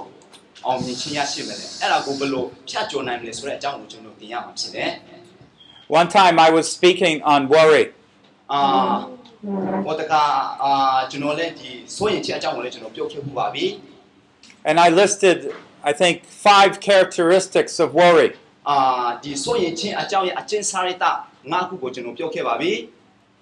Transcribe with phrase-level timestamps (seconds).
[0.65, 4.91] အောင်မြင်ခြင်းရရှိမလဲအဲ့ဒါကိုဘယ်လို့ဖြတ်ကျော်နိုင်မလဲဆိုတဲ့အကြောင်းကိုကျွန်တော်တင်ရမှာဖြစ်တယ်
[5.99, 7.85] One time I was speaking on worry.
[8.53, 8.61] အာ
[9.85, 10.13] ဟောတက
[10.63, 10.71] အာ
[11.11, 13.65] ကျွန်တော်လည်းဒီစိုးရိမ်ခြင်းအကြောင်းကိုလည်းကျွန်တော်ပြောခဲ့ပူပါပြီ
[14.69, 15.37] And I listed,
[15.89, 16.15] I think,
[16.47, 18.29] five characteristics of worry.
[18.69, 18.77] အာ
[19.23, 21.11] ဒီစိုးရိမ်ခြင်းအကြောင်းရဲ့အကျဉ်းစားရတာ
[21.51, 22.73] ငါးခုကိုကျွန်တော်ပြောခဲ့ပါပြီ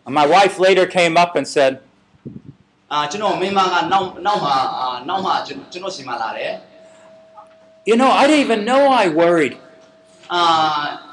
[0.05, 1.73] And my wife later came up and said,
[2.91, 6.53] အာကျွန်တော်မိန်းမကနောက်နောက်မှာအာနောက်မှာကျွန်ကျွန်တော်စီမလာတယ်
[7.89, 9.55] You know, I didn't even know I worried.
[10.33, 10.41] အာ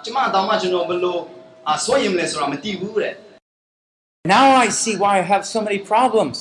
[0.04, 1.20] ကျမတောင်မှကျွန်တော်ဘယ်လို့
[1.68, 3.14] အာစိုးရင်မလဲဆိုတာမသိဘူးတဲ့
[4.36, 6.38] Now I see why I have so many problems.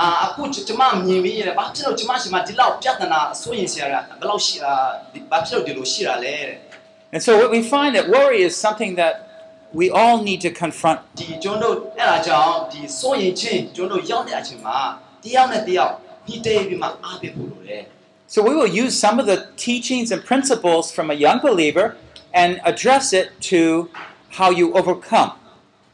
[0.00, 4.74] အာအခုကျကျမမြင်ပြီးရတယ်ဘာဖြစ်လို့ကျမရှိမှဒီလောက်ပြဿနာစိုးရင်ဆရာကဘယ်လောက်ရှိအာ
[5.12, 6.56] ဒီဘာဖြစ်လို့ဒီလိုရှိတာလဲတဲ့
[7.14, 9.14] And so what we find that worry is something that
[9.80, 10.98] we all need to confront.
[11.20, 14.78] ဒီကျွန်တော်တို့အဲ့ဒါကြောင့်ဒီစိုးရင်ချင်းကျွန်တော်တို့ရောက်တဲ့အချိန်မှာ
[15.24, 15.92] တယောက်နဲ့တယောက်
[16.28, 17.82] ညှိတဲ့ပြီးမှအားပေးဖို့လိုတယ်
[18.34, 21.86] So we will use some of the teachings and principles from a young believer
[22.42, 23.60] and address it to
[24.38, 25.30] how you overcome.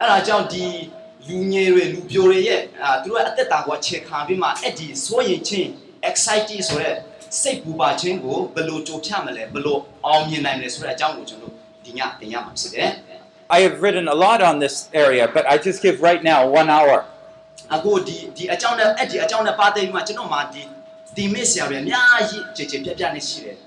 [0.01, 0.65] အဲ့ဒါကြောင့်ဒီ
[1.27, 5.69] လူငယ်တွေလူပြိုတွေရဲ့အာသူတို့ရဲ့အသက်တာကိုအခြေခံပြီးမှအဲ့ဒီစိုးရင်ချင်း
[6.09, 6.95] anxiety ဆိုတဲ့
[7.41, 11.53] စိတ်ပူပါခြင်းကိုဘယ်လိုကြိုဖြတ်မလဲဘယ်လိုအောင်မြင်နိုင်မလဲဆိုတဲ့အကြောင်းကိုကျွန်တော်
[11.85, 12.89] ဒီညသင်ရမှာဖြစ်တယ်
[13.57, 16.69] I have written a lot on this area, but I just give right now one
[16.77, 16.97] hour.
[17.75, 20.61] အခုဒီဒီအကြောင်းနဲ့အဲ့ဒီအကြောင်းနဲ့ပတ်သက်ပြီးမှကျွန်တော်မှဒီ
[21.15, 23.57] ဒီမစ်ဆရာတွေအများကြီးကြည်ကြည်ပြတ်ပြတ်နဲ့ရှိတယ်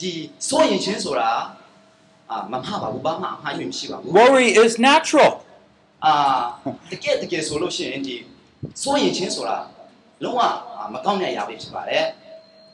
[0.00, 0.12] ဒီ
[0.48, 1.30] စိုးရင်ချင်းဆိုတာ
[2.30, 5.32] အာမမှားပါဘူးဘာမှအမှားယွင်းမရှိပါဘူး worry is natural.
[6.06, 6.12] အာ
[6.92, 8.16] တကယ်တကယ်ဆိုလို့ရှိရင်ဒီ
[8.82, 9.58] စိုးရင်ချင်းဆိုတာ
[10.24, 12.06] လုံးဝအာမကောင်းတဲ့အရာပဲဖြစ်ပါတယ်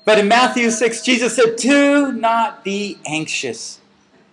[0.08, 2.78] But in Matthew 6, Jesus said, Do not be
[3.18, 3.60] anxious.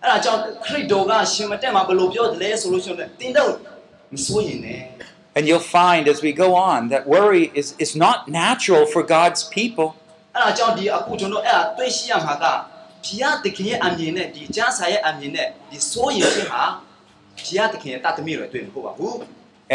[0.02, 3.52] အဲ့ဒါကြောင့်ခရစ်တော်ကရှင်မတက်မှာဘယ်လိုပြောတယ်လဲဆိုလို့ရှိရင်တင်းတော့
[4.14, 4.82] မစိုးရင်နဲ့
[5.36, 9.42] And you'll find as we go on that worry is, is not natural for God's
[9.58, 9.88] people.
[10.34, 12.44] အဲ့ဒါကြောင့်ဒီအခုကျွန်တော်အဲ့ဒါတွေ့ရှိရမှာက
[13.04, 16.62] ဘုရားသခင်ရဲ့အမြင်နဲ့ဒီကျမ်းစာရဲ့အမြင်နဲ့ဒီစိုးရင်ခြင်းဟာ
[17.38, 19.14] ဘုရားသခင်ရဲ့တတ်သမီးတွေတွေ့မှာမဟုတ်ပါဘူး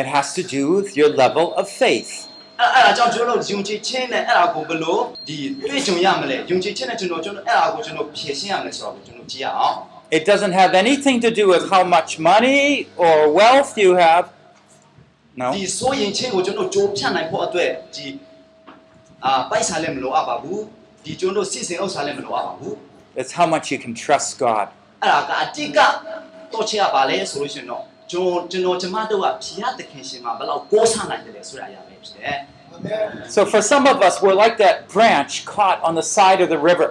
[0.01, 2.11] It has to do with your level of faith.
[2.59, 4.97] အဲ့အဲ့ဒါကြောင့်ကျွန်တော်တို့ယုံကြည်ခြင်းနဲ့အဲ့ဒါကိုဘယ်လို
[5.27, 5.37] ဒီ
[5.69, 9.75] တွေ့ကြုံရမလဲယုံကြည်ခြင်းနဲ့ကျွန်တော်ကျွန်တော်အဲ့ဒါကိုကျွန်တော်ဖြည့်ရှင်းရမယ်ဆိုတော့ကျွန်တော်ကြည့်ရအောင်
[10.17, 12.61] It doesn't have anything to do with how much money
[13.05, 14.25] or wealth you have.
[15.41, 15.47] No.
[15.55, 18.05] ဒီစိုးရင်ချင်းကိုကျွန်တော်ကြိုးဖြတ်နိုင်ဖို့အတွက်ဒီ
[19.25, 20.61] အာပိုက်စားလည်းမလိုအပ်ပါဘူး
[21.05, 22.75] ဒီကျွန်တော်စစ်စင်ဥစ္စာလည်းမလိုအပ်ပါဘူး
[23.19, 24.67] It's how much you can trust God.
[25.03, 25.79] အဲ့ဒါကအတိက
[26.53, 32.37] တော့ချရပါလဲဆိုလို့ရှိရင်တော့ကျွန်တော်ကျွန်တော်ကျမတို့ကဘုရားသခင်ရှင်မှာဘယ်လောက်ကိုးစားနိုင်တယ်လဲဆိုတာအရာပဲဖြစ်တယ်
[33.35, 36.59] So for some of us, we're like that branch caught on the side of the
[36.69, 36.89] river.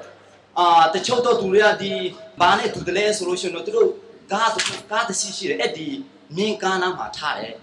[0.59, 1.93] အာတချို့တော့သူတွေကဒီ
[2.41, 3.88] ဘာနဲ့တူတယ်လဲဆိုလို့ရှိရင်တော့သူတို့
[4.32, 4.50] ကား
[4.93, 5.88] ကားတစီရှိတယ်အဲ့ဒီ
[6.37, 7.55] မြင်းကားနားမှာထားတယ်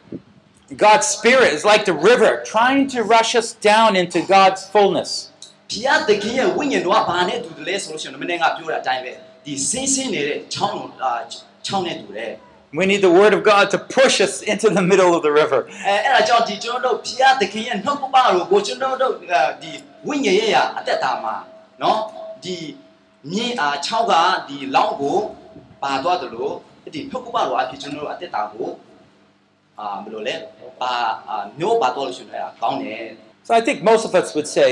[0.86, 5.12] God's Spirit is like the river trying to rush us down into God's fullness.
[5.72, 9.12] ဘုရားသခင်ရဲ့ဝိညာဉ်တော်ကဘာနဲ့တူတယ်လဲဆိုလို့ရှိရင်တော့မနေ့ကပြောတာအတိုင်းပဲ
[9.46, 11.14] ဒီဆင်းဆင်းနေတဲ့ချောင်းတော်အာ
[11.66, 12.34] ချောင်းနဲ့တူတယ်
[12.80, 15.60] We need the Word of God to push us into the middle of the river.
[15.88, 19.72] အဲအဲ့ဒါကြောင့်ဒီကျွန်တော်တို့ဘုရားသခင်ရဲ့နှုတ်ကပတော်ကိုကျွန်တော်တို့အာဒီ
[20.08, 21.36] ဝိညာဉ်ရဲ့ရာအသက်တာမှာ
[21.82, 22.00] နော်
[22.44, 22.58] ဒီ
[23.32, 24.14] မြင်းအား6က
[24.48, 25.18] ဒီလောင်းကို
[25.84, 26.54] ပါသွားတယ်လို့
[26.94, 28.68] ဒီနှုတ်ကပတော်အဖြစ်ကျွန်တော်တို့အသက်တာကို
[29.80, 30.36] အာဘယ်လိုလဲ
[30.82, 30.94] ပါ
[31.30, 33.04] အာမျိုးပါတော့လို့ရှိရင်အဲ့ဒါကောင်းတယ်
[33.48, 34.72] So I think most of us would say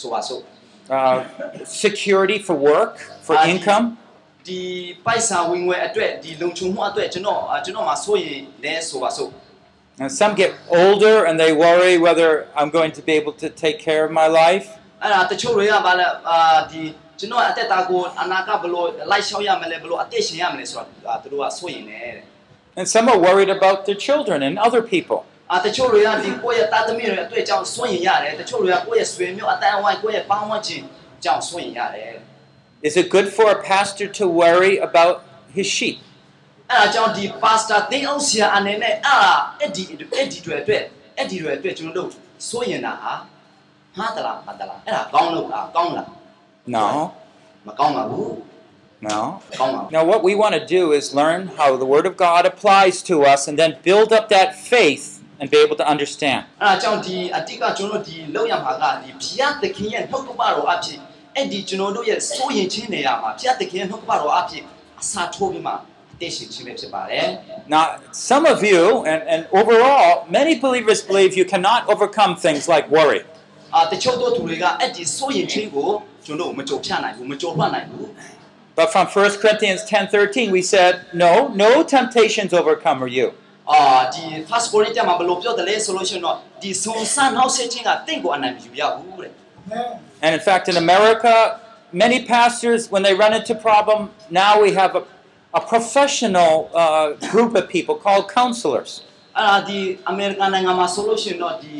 [0.00, 0.42] ဆိုပါစို့
[0.96, 1.16] uh,
[1.84, 2.92] security for work,
[3.26, 3.84] for Ah, income.
[4.48, 4.62] ဒီ
[5.06, 9.30] ပိုက်ဆံဝင်ငွေအတွက်ဒီလုံခြုံမှုအတွက်ကျွန်တော်အာကျွန်တော်မှာစိုးရင်တယ်ဆိုပါစို့
[10.02, 10.50] And some get
[10.82, 14.28] older and they worry whether I'm going to be able to take care of my
[14.42, 14.66] life.
[15.02, 16.38] အဲ့ဒါတချို့တွေကဗာလဲအာ
[16.70, 16.82] ဒီ
[17.18, 22.24] ကျွန်တော်အသက်တာကိုအနာကဘလို့လိုက်လျှောက်ရမလဲဘလို့အသက်ရှင်ရမလဲဆိုတာသူတို့ကစိုးရင်တယ်တဲ့
[22.78, 25.18] And some are worried about their children and other people.
[25.52, 30.82] အာတချို့တွေကဒီကိုယ့်ရဲ့တာသမီတွေအတွက်ကြောင့်စိုးရင်ရတယ်တချို့တွေကကိုယ့်ရဲ့ဆွေမျိုးအတန်းအဝိုင်းကိုယ့်ရဲ့ပေါင်းဝန်းကျင်
[31.24, 32.14] ကြောင့်စိုးရင်ရတယ်
[32.88, 35.14] Is it good for a pastor to worry about
[35.56, 35.96] his sheep?
[36.70, 39.82] အဲ့ဒါကြောင့်ဒီ pastor သင်းအောင်ဆရာအနေနဲ့အဲ့ဒါအဲ့ဒီ
[40.14, 40.82] အဲ့ဒီတွေအတွက်
[41.16, 42.08] အဲ့ဒီတွေအတွက်ကျွန်တော်တို့
[42.48, 43.12] စိုးရင်တာဟာ
[43.98, 46.08] မှားတလားမှားတလားအဲ့ဒါကောင်းလို့လားကောင်းလား
[46.74, 46.86] No,
[47.66, 48.32] မကောင်းပါဘူး
[49.06, 49.18] no.
[49.50, 52.96] မကောင်းပါဘူး Now, what we want to do is learn how the Word of God applies
[53.10, 55.06] to us and then build up that faith
[55.40, 56.40] and be able to understand.
[56.62, 60.98] အဲ့ဒါကြောင့်ဒီအတိတ်ကကျွန်တော်တို့ဒီလောက်ရမှာကဒီဘုရားသခင်ရဲ့နှုတ်ကပတော်အဖြစ်
[61.34, 64.62] အဲ့ဒီကျွန်တော်တို့ရဲ့စိုးရင်ချင်းနေရမှာဘုရားသခင်ရဲ့နှုတ်ကပတော်အဖြစ်
[65.00, 65.72] အစာထိုးပြီးမှ
[66.12, 67.26] အသက်ရှင်ခြင်းပဲဖြစ်ပါတယ်
[67.76, 67.84] Now,
[68.30, 68.82] some of you,
[69.12, 70.08] and, and overall,
[70.38, 73.22] many believers believe you cannot overcome things like worry.
[73.74, 75.88] အာတချို့တို့သူတွေကအဲ့ဒီစိုးရင်ချင်းကို
[76.26, 78.06] ကျွန်တော်တို့မကြုံဖြတ်နိုင်ဘူးမကြုံလွှတ်နိုင်ဘူး
[78.76, 80.92] But from 1 Corinthians 10:13, we said,
[81.24, 81.32] no,
[81.64, 83.26] no temptations overcome you.
[83.72, 89.32] အာဒီ first Corinthians မှာဘယ်လိုပြောတယ်လဲဆိုလို့ရှိရင်တော့ဒီစုံစမ်းနှောက်ဆက်ခြင်းကတင့်ကိုအနိုင်မယူရဘူးတဲ့
[90.24, 91.34] And in fact, in America,
[92.04, 93.98] many pastors, when they run into problem,
[94.42, 95.02] now we have a,
[95.60, 98.90] a professional uh, group of people called counselors.
[99.36, 99.78] အဲ့ဒါဒီ
[100.08, 101.72] အမေရိကန်နိုင်ငံမှာဆိုလို့ရှိရင်တော့ဒီ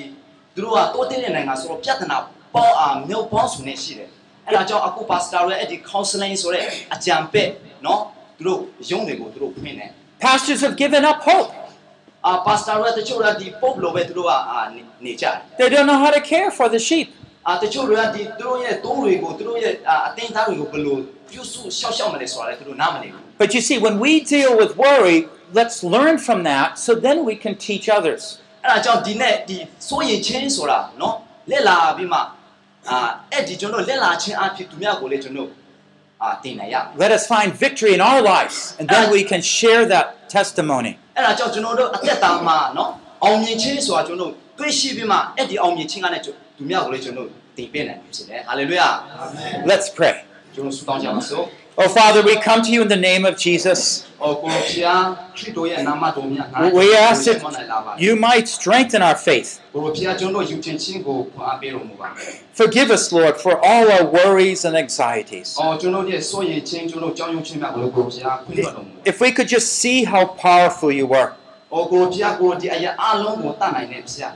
[0.55, 2.19] သူတို့ကတိုးတက်တဲ့နိုင်ငံဆိုတော့ပြဿနာ
[2.55, 4.09] ပေါ့အာမျိုးပေါင်းစုံနေရှိတယ်
[4.47, 6.65] အဲ့ဒါကြောင့်အခုပါစတာရဲ့အဲ့ဒီ counseling ဆိုတဲ့
[6.95, 7.49] အကြံပေး
[7.85, 8.01] เนาะ
[8.39, 8.61] သူတို့
[8.91, 9.91] ရုံးတွေကိုသူတို့ဖွင့်တယ်
[10.27, 11.49] Pastors have given up hope.
[15.58, 17.08] They don't know how to care for the sheep.
[17.48, 19.74] အာတချို့တွေကဒီသူတို့ရဲ့တိုးတွေကိုသူတို့ရဲ့
[20.08, 20.98] အတင်းသားတွေကိုဘယ်လို
[21.32, 25.18] ပြုစုရှောက်ရှောက်မလဲဆိုတာလည်းသူတို့နားမလည်ဘူး But you see when we deal with worry
[25.60, 28.40] let's learn from that so then we can teach others.
[37.04, 41.00] Let us find victory in our lives, and then we can share that testimony.
[41.20, 42.92] အဲ့ဒါကြောင့်ကျွန်တော်တို့အသက်တာမှာနော်
[43.24, 46.32] အောင်မြင်ခြင်းဆိုတာကျွန်တော်တို့တွေ့ရှိပြီးမှအဲ့ဒီအောင်မြင်ခြင်းကနဲ့သူ
[46.70, 50.14] များကိုလည်းကျွန်တော်တို့တည်ပြနိုင်ပြီဖြစ်တယ်ဟာလေလုယာအာမင် let's pray
[50.54, 51.46] ကျွန်တော်ဆုတောင်းကြပါစို့
[51.82, 54.06] Oh, Father, we come to you in the name of Jesus.
[56.74, 59.62] We ask that you might strengthen our faith.
[62.52, 65.58] Forgive us, Lord, for all our worries and anxieties.
[69.06, 71.34] If we could just see how powerful you are.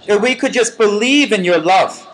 [0.08, 2.08] If we could just believe in your love,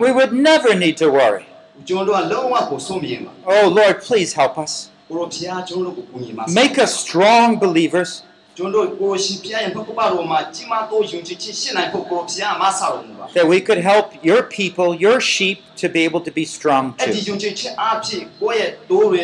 [0.00, 1.44] we would never need to worry.
[1.87, 4.73] ကျွန်တော်ကလုံးဝကိုဆုံးမြင်ပါ Oh, Lord, please help us.
[5.09, 8.11] ကိုဖျားကျွန်တော်ကိုကူညီပါ Make us strong believers
[8.57, 16.83] ကျွန်တော်ကိုရှိဖျားရဲ့ဘုက္ခပါတော်မှာကြီးမားသောယုံကြည်ခြင်းရှင်းနိုင်ဖို့ကိုဖျားမဆတော်မူပါ that we could help your people, your sheep, to be able to be strong
[17.01, 17.29] အဲ့ဒီ too.
[17.29, 19.23] ယုံကြည်ခြင်းအဖြစ်ကိုယ့်ရဲ့တိုးတွေ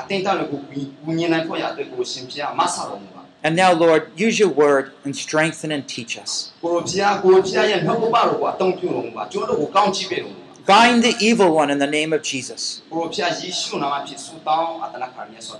[0.00, 0.60] အတင်းတောင်းကို
[1.04, 6.50] ကူညီနိုင်ဖို့ရတဲ့ကိုရှင်ဖျားမဆတော်မူပါ And now, Lord, use your word and strengthen and teach us.
[10.69, 12.83] Bind the evil one in the name of Jesus.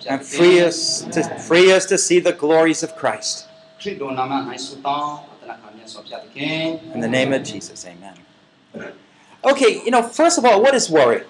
[0.08, 3.48] And free us to, free us to see the glories of Christ.
[3.84, 3.98] In
[7.02, 8.14] the name of Jesus, amen.
[9.44, 11.24] Okay, you know, first of all, what is worry?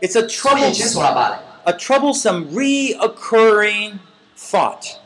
[0.00, 1.02] It's a troublesome,
[1.66, 3.98] a troublesome reoccurring
[4.34, 4.98] thought.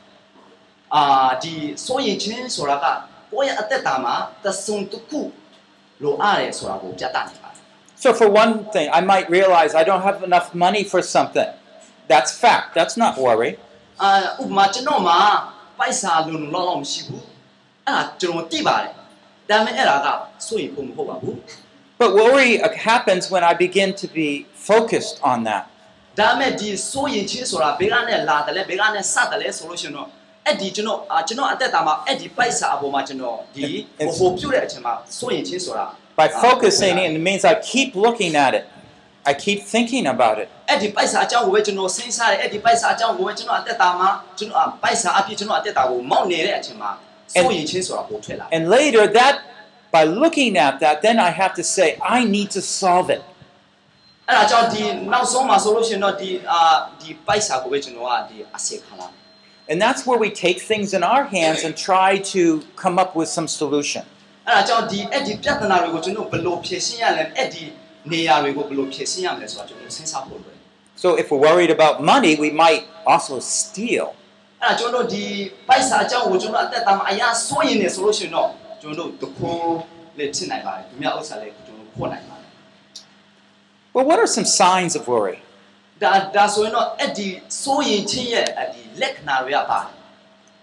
[0.92, 1.34] Uh,
[6.03, 7.61] လိုအပ်တယ်ဆိုတာကိုပြသနေပါတယ်
[8.03, 11.49] So, for one thing, I might realize I don't have enough money for something.
[12.11, 12.65] That's fact.
[12.77, 13.51] That's not worry.
[14.01, 14.11] အာ
[14.41, 15.17] ဥပမာကျွန်တော်မှာ
[15.79, 17.23] ပိုက်ဆာလုံလုံလောက်လောက်မရှိဘူး
[17.87, 18.93] အဲ့ဒါကျွန်တော်သိပါတယ်
[19.49, 20.07] ဒါပေမဲ့အဲ့ဒါက
[20.47, 21.37] စိုးရင်ဖို့မဟုတ်ပါဘူး
[22.01, 22.49] But worry
[22.91, 24.29] happens when I begin to be
[24.69, 25.63] focused on that.
[26.19, 30.07] ဒါပေမဲ့ဒီစိုးရင်ချင်းဆိုတာဘေးကနေလာတယ်လေဘေးကနေစတယ်လေဆိုလို့ရှိရင်တော့
[30.47, 35.87] အဲ့ဒီကျွန်တော်အာကျွန်တော်အသက်တာမှာအဲ့ဒီပိုက်ဆာအပေါ်မှာကျွန်တော်ဒီဟိုဟိုပြုတ်တဲ့အချိန်မှာစိုးရင်ချင်းဆိုတာ
[36.21, 38.65] By focusing, it means I keep looking at it.
[39.25, 40.47] I keep thinking about it.
[40.69, 46.91] အဲ့ဒီပိုက်စာအကြောင်းကိုပဲကျွန်တော်စဉ်းစားတယ်အဲ့ဒီပိုက်စာအကြောင်းကိုပဲကျွန်တော်အသက်တာမှာကျွန်တော်ပိုက်စာအပြည့်ကျွန်တော်အသက်တာကိုမောက်နေတဲ့အချိန်မှာ
[47.33, 49.35] စိုးရင်ချင်းဆိုတာပို့ထွက်လာ And later, that
[49.95, 51.87] by looking at that, then I have to say,
[52.17, 53.21] I need to solve it.
[54.27, 56.59] အဲ့ဒါကြောင့်ဒီနောက်ဆုံးမှာဆိုလို့ရှိရင်တော့ဒီအာ
[56.99, 59.07] ဒီပိုက်စာကိုပဲကျွန်တော်ကဒီအစေခံလာ
[59.69, 62.41] And that's where we take things in our hands and try to
[62.83, 64.03] come up with some solution.
[64.47, 67.63] အဲ့ဒါကြောင့်ဒီအဲ့ဒီပြဿနာတွေကိုကျွန်တော်ဘယ်လိုဖြေရှင်းရလဲအဲ့ဒီ
[68.11, 70.59] နေရာတွေကိုဘယ်လိုဖြေရှင်းရမလဲဆိုတာကျွန်တော်စဉ်းစားဖို့လိုတယ်
[71.03, 74.05] So if we're worried about money, we might also steal.
[74.61, 75.23] အဲ့ဒါကျွန်တော်တို့ဒီ
[75.69, 78.49] ပိုက်စာအကြောင်းကိုကျွန်တော်အသက်တာမှာအရာစိုးရင်နေဆိုလို့ရှိရင်တော့
[78.81, 79.51] ကျွန်တော်တို့တခု
[80.17, 82.49] လေးဖြစ်နိုင်ပါတယ်ဒီမြောက်ဥစ္စာလေးကျွန်တော်ဖို့နိုင်ပါတယ်
[83.95, 85.37] But what are some signs of worry?
[86.01, 87.27] ဒါဒါဆိုရင်တော့အဲ့ဒီ
[87.63, 89.91] စိုးရင်ချင်းရဲ့အဲ့ဒီလက္ခဏာတွေကပါတယ်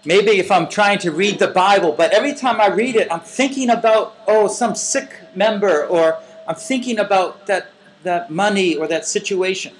[0.03, 3.19] Maybe if I'm trying to read the Bible, but every time I read it, I'm
[3.19, 7.63] thinking about, oh, some sick member, or I'm thinking about that,
[8.01, 9.73] that money or that situation.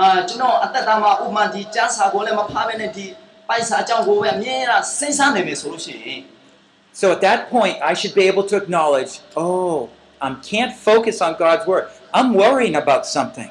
[0.00, 3.06] အာကျွန်တော်အသက်တာမှာဥပမာဒီကျမ်းစာကိုလည်းမဖားဘဲနဲ့ဒီ
[3.48, 6.20] ပိုက်စာအကြောင်းကိုပဲအမြဲတမ်းစဉ်းစားနေမယ်ဆိုလို့ရှိရင်
[7.00, 9.76] So at that point, I should be able to acknowledge, oh,
[10.26, 11.84] I can't focus on God's word.
[12.12, 13.50] I'm worrying about something.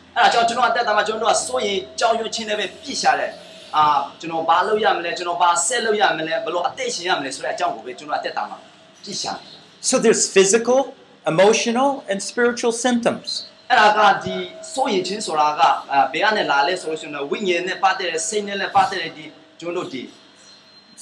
[0.16, 3.32] အဲ့ဒါကြောင့်ကျွန်တော်အသက်တာမှာကျွန်တော်တို့ကစိုးရင်ကြောက်ရွံ့ခြင်းနဲ့ပဲပြည့်ရှာတယ်
[3.76, 3.82] အာ
[4.20, 8.58] ကျွန်တော်ဘာလုပ်ရမလဲကျွန်တော်ဘာဆက်လုပ်ရမလဲဘယ်လိုအသက်ရှင်ရမလဲဆိုတဲ့အကြောင်းကိုပဲကျွန်တော်အသက်တာမှာ
[9.04, 9.44] ပြည့်ရှာတယ်
[9.90, 10.78] So there's physical,
[11.32, 13.28] emotional, and spiritual symptoms.
[13.70, 14.36] အဲ့ဒါကဒီ
[14.74, 15.60] စိုးရင်ချင်းဆိုတာက
[15.92, 19.24] အာဘယ်ကနေလာလဲဆိုလို့ရှိရင်တော့ဝိညာဉ်နဲ့ပတ်သက်တဲ့စိတ်နဲ့လည်းပတ်သက်တဲ့ဒီ
[19.60, 20.02] ကျွန်တော်တို့ဒီ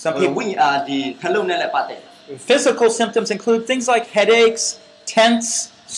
[0.03, 2.11] Some ဝိ people ညာဉ်အာဒီနှလုံးနဲ့လည်းပတ်သက်တယ်
[2.51, 4.63] physical symptoms include things like headaches,
[5.17, 5.49] tense,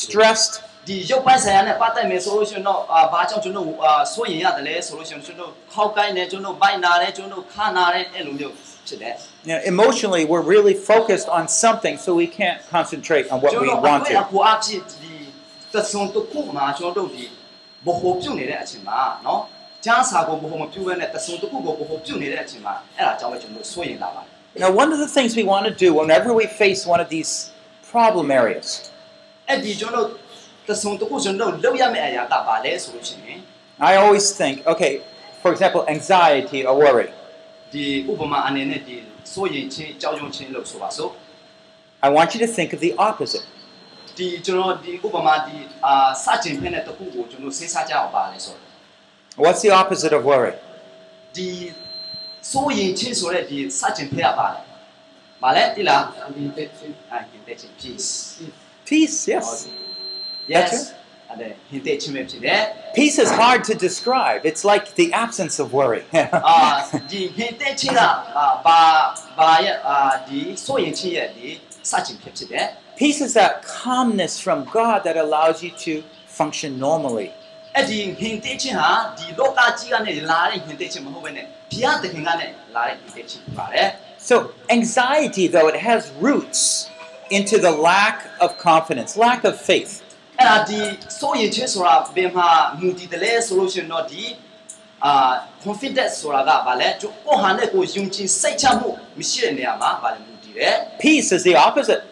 [0.03, 0.55] stressed.
[9.46, 14.06] now, emotionally, we're really focused on something, so we can't concentrate on what we want
[14.08, 14.14] to.
[24.58, 27.52] Now, one of the things we want to do whenever we face one of these
[27.90, 28.92] problem areas.
[33.80, 35.02] I always think, okay,
[35.42, 37.10] for example, anxiety or worry.
[42.04, 43.44] I want you to think of the opposite.
[49.38, 50.54] What's the opposite of worry?
[57.82, 58.42] Peace.
[58.86, 59.68] Peace, yes.
[60.48, 60.94] Yes.
[62.94, 64.46] Peace is hard to describe.
[64.46, 66.04] It's like the absence of worry.
[72.98, 77.32] Peace is that calmness from God that allows you to function normally.
[84.18, 86.90] So anxiety, though, it has roots
[87.30, 90.01] into the lack of confidence, lack of faith.
[90.41, 90.81] အဲ့ဒါဒီ
[91.19, 92.49] စိုးရင်ချင်းဆိုတာဘယ်မှာ
[92.81, 94.23] မူတည်တယ်လဲဆိုလို့ရှိရင်တော့ဒီ
[95.05, 95.33] အာ
[95.65, 102.03] confidence ဆိုတာကဘာလဲကျိုးကိုယ့်ဟာနဲ့ကိုယ်ယုံကြည်စိတ်ချမှုမရှိတဲ့နေရာမှာဘာလဲမူတည်တယ် Peace is the opposite.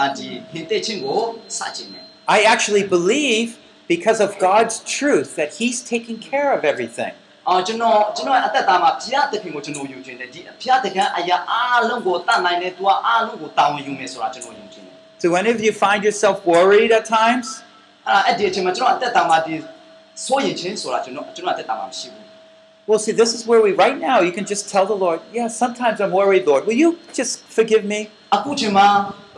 [0.00, 1.20] အာဒီဟင်တဲ့ချင်းကို
[1.58, 2.04] စချင်တယ်
[2.36, 3.48] I actually believe
[3.94, 7.14] because of God's truth that He's taking care of everything.
[7.48, 14.92] အာကျွန်တော်ကျွန်တော်အသက်တာမှာဘုရားသခင်ကိုကျွန်တော်ယုံကြည်တယ်ဒီဘုရားသခင်အရာအားလုံးကိုတတ်နိုင်တယ်သူကအားလုံးကိုတာဝန်ယူမယ်ဆိုတာကျွန်တော်ယုံကြည်တယ် ်
[15.22, 17.46] Do any of you find yourself worried at times?
[18.08, 19.54] အဲ့ဒါအဲ့ဒီအချိန်မှာကျွန်တော်အသက်တာမှာဒီ
[20.26, 22.24] စိုးရင်ချင်းဆိုတာကျွန်တော်ကျွန်တော်အသက်တာမှာမရှိဘူး
[22.88, 25.48] Well, see, this is where we, right now, you can just tell the Lord, yeah,
[25.48, 26.62] sometimes I'm worried, Lord.
[26.66, 28.00] Will you just forgive me?
[28.36, 28.86] အခုချိန်မှာ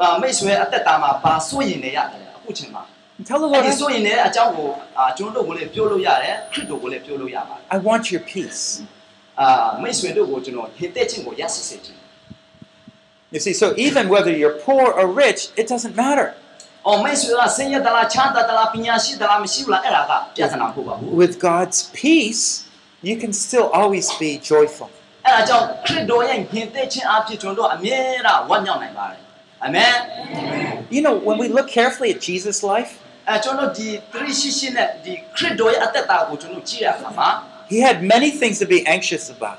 [0.03, 2.83] အာမိတ်ဆွေအသက်တာမှာဘာစိုးရင်နေရတယ်လဲအခုချိန်မှာ
[3.19, 8.63] And tell the အဲ့ Lord, ဒီ I, ဆိုရင်လည်းအကြောင်းကိုအာကျွန်တော်တို့ကိုလည်းပြောလို့ရတယ်ခရစ်တော်ကိုလည်းပြောလို့ရပါတယ် I want your peace.
[13.32, 16.34] You see, so even whether you're poor or rich, it doesn't matter.
[21.02, 22.66] With, God's peace,
[23.02, 24.90] you can still always be joyful.
[29.62, 30.86] Amen.
[30.92, 33.00] You know, when we look carefully at Jesus' life,
[37.70, 39.58] he had many things to be anxious about.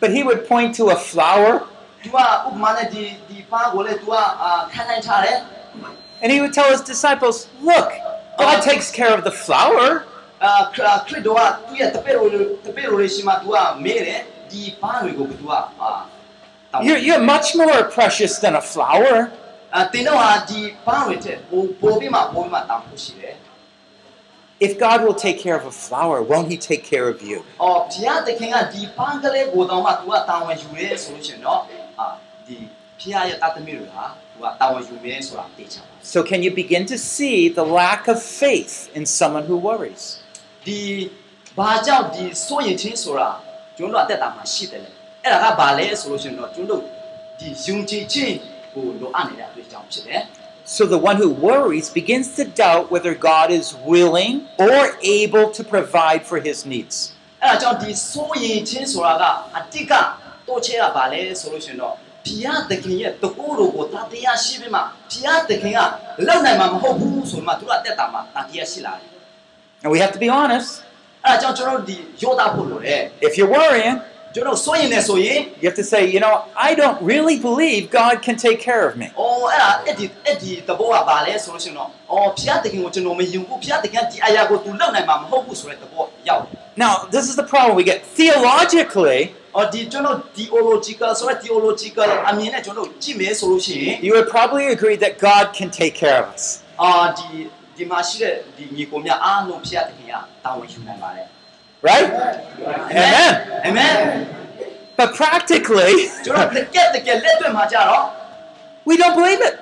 [0.00, 1.62] But he would point to a flower.
[6.22, 7.92] And he would tell his disciples, Look,
[8.38, 10.04] God takes care of the flower.
[16.82, 19.30] You're, much more precious than a flower.
[24.67, 27.37] If God will take care of a flower, won't he take care of you?
[27.51, 31.61] ။အော်ဘုရားသခင်ကဒီပန်းကလေးကိုတောင်းမှ तू ကတာဝန်ယူရဲဆိုလို့ရှိရင်တော့
[31.99, 32.07] အာ
[32.47, 32.57] ဒီ
[32.99, 39.57] ဘုရားရဲ့တသမီးတွေဟာ तू ကတာဝန်ယူမယ်ဆိုတာသိချင်ပါ So, can you begin to see the lack of faith in someone who
[39.69, 40.03] worries?
[40.67, 40.79] ဒီ
[41.57, 43.29] ဘာကြောင့်ဒီစိုးရင်ချင်းဆိုတာ
[43.77, 44.89] ကျွန်တော်တို့အသက်တာမှာရှိတယ်လေ
[45.23, 46.95] အဲ့ဒါကဘာလဲဆိုလို့ရှိရင်တော့ကျွန်တော်တို့
[47.39, 48.35] ဒီယုံကြည်ခြင်း
[48.73, 50.21] ကိုလိုအပ်နေတဲ့အတွေ့အကြုံဖြစ်တယ်
[50.75, 55.61] So, the one who worries begins to doubt whether God is willing or able to
[55.63, 56.95] provide for his needs.
[57.43, 59.23] အဲ့ဒါကြောင့်ဒီစိုးရင်ချင်းဆိုတာက
[59.57, 59.93] အတိတ်က
[60.47, 64.79] တော့ချဲကဘာလဲဆိုလို့ရှိရင်တော့ဘုရားသခင်ရဲ့တကူတော်ကိုတတရားရှိပြီးမှ
[65.11, 65.79] ဘုရားသခင်က
[66.27, 69.09] လောက်နိုင်မှာမဟုတ်ဘူးဆိုမှသူတို့အသက်တာမှာတတရားရှိလာတယ်
[69.83, 70.69] And we have to be honest.
[71.25, 73.95] အဲ့ဒါကြောင့်ကျွန်တော်တို့ဒီယောတာဖို့လိုတယ် If you're worrying,
[74.33, 76.35] ကျွန်တော်စိုးရင်လည်းဆိုရင် you have to say, you know,
[76.67, 79.07] I don't really believe God can take care of me.
[79.19, 86.53] အော်အဲ့ဒါအဲ့ဒီအဲ့ဒီတဘောကဘာလဲဆိုလို့ရှိရင်တော့အော်ဘုရားသခင်ကိုကျွန်တော်မယုံဘူးဘုရားသခင်ကဒီအရာကိုသူလောက်နိုင်မှာမဟုတ်ဘူးဆိုတဲ့တဘောရောက်တယ်
[86.85, 87.97] Now, this is the problem we get.
[88.19, 89.21] Theologically,
[89.55, 96.27] အော်ဒီကျွန်တော် theological ဆိုတဲ့ theological အမြင်နဲ့ကျွန်တော်ကြည့်မယ်ဆိုလို့ရှိရင် you would probably agree that God can take care of
[96.35, 96.43] us.
[96.81, 97.27] အာဒီ
[97.77, 100.13] ဒီမှာရှိတဲ့ဒီညီကိုများအားလုံးဘုရားသခင်က
[100.43, 101.27] တာဝန်ယူနိုင်ပါတယ်
[101.89, 102.09] Right?
[102.91, 103.31] Amen.
[103.67, 103.97] Amen
[104.99, 105.93] But practically,
[106.25, 108.03] ကျွန်တော်တကယ်တကယ်လက်တွေ့မှာကြတော့
[108.87, 109.55] we don't believe it.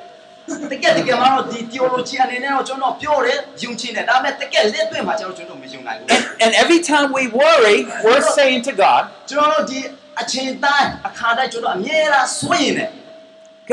[0.73, 9.79] တကယ်တကယ်မှာတော့ဒီ theology အနေနဲ့တော့ကျွန်တော်ပြောတယ်ယုံကြည်တယ်ဒါပေမဲ့တကယ်လက်တွေ့မှာကျတော့ကျွန်တော်မယုံနိုင်ဘူး And, and every time we worry, we're saying to God, ကျွန်တော်တို့ဒီ
[10.21, 12.89] အချိန်တိုင်းအခါတိုင်းကျွန်တော်အမြဲတမ်းစိုးရင်တယ်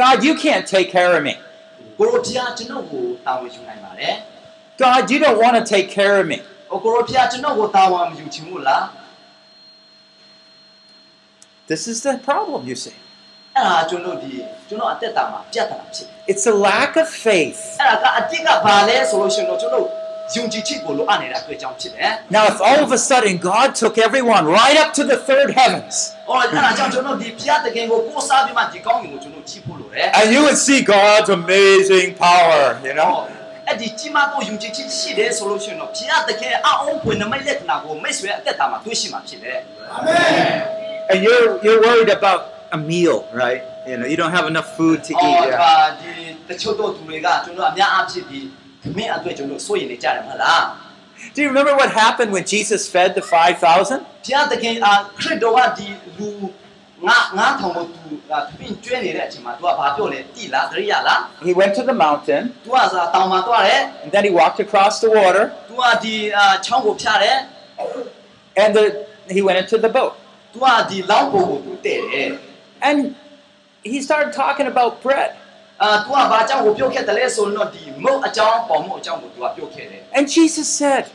[0.00, 1.35] God, you can't take care of me.
[1.98, 4.14] ကိုရိုဖျားကျွန်တော်ကိုတာဝန်ယူနိုင်ပါတယ်
[4.83, 8.85] God, you don't want to take care of me. ။ ကိုရိုဖျားကျွန်တော်ကိုတာဝန်မယူချင်ဘူးလား
[11.70, 12.96] This is the problem, you see.
[13.55, 14.33] ။အဲ့ဒါကျွန်တော်ဒီ
[14.68, 17.61] ကျွန်တော်အသက်တာမှာပြတ်တာဖြစ်တယ် It's a lack of faith.
[17.70, 19.85] ။အဲ့ဒါကအတိတ်ကဘာလဲဆိုလို့ရှိရင်တော့ကျွန်တော်
[20.35, 25.94] ယုံကြည်ချက်ကိုလိုအပ်နေတဲ့အတွက်ကြောင့်ဖြစ်တယ် Now, if all of a sudden God took everyone right up to the third heavens,
[26.16, 33.14] ။အော်အဲ့ဒါကြောင့်ကျွန်တော်ဒီဘုရားတခင်ကိုကိုးစားပြီးမှဒီကောင်းကင်ကိုကျွန်တော်ကြည့်ဖို့လိုတယ် and you would see God's amazing power, you ။ know?
[33.67, 39.60] အဲ့ဒီကြီးမားသောယုံကြည်ချက်ရှိတယ်ဆိုလို့ရှိရင်တော့ဘုရားတခင်အအောင်ဖွင့်နမိတ်လက္ခဏာကိုမိတ်ဆွေအသက်တာမှာတွေ့ရှိမှာဖြစ်တယ်
[41.12, 42.41] And you're you're worried about
[42.78, 43.62] a meal, right?
[43.89, 45.51] You know, you don't have enough food to အော် eat.
[45.63, 45.86] ဒါ Yeah.
[46.01, 46.13] ဒီ
[46.49, 48.39] တချို့တော့သူတွေကကျွန်တော်အများအားဖြင့်ဒီ
[48.97, 50.63] မင်းအတွက်ကျွန်တော်စိုးရိမ်နေကြတယ်မဟုတ်လား
[51.36, 53.99] Do you remember what happened when Jesus fed the 5,000?
[54.25, 56.30] ဘုရားသခင်အာခရစ်တော်ကဒီလူ
[61.43, 62.53] He went to the mountain.
[64.03, 65.51] And then he walked across the water.
[68.55, 70.13] And the, he went into the boat.
[72.81, 73.15] And
[73.84, 75.31] he started talking about bread.
[80.13, 81.05] And Jesus said,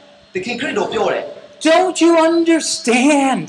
[1.62, 3.48] Don't you understand?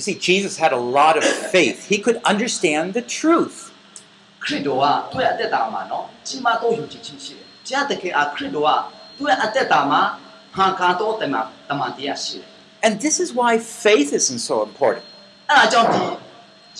[0.00, 1.86] You see, Jesus had a lot of faith.
[1.92, 3.56] He could understand the truth.
[4.44, 8.70] ခရစ်တော်ကသူ့ရဲ့အသက်တာမှာနော်ကြီးမားသောယုံကြည်ခြင်းရှိတယ်။ဘုရားသခင်အားခရစ်တော်က
[9.16, 10.00] သူ့ရဲ့အသက်တာမှာ
[10.56, 12.48] ဟန်ကာတော်တမန်တမန်တရားရှိတယ်
[12.86, 13.52] And this is why
[13.84, 15.04] faith isn't so important.
[15.28, 16.02] ။အဲ့ဒါကြောင့်ဒီ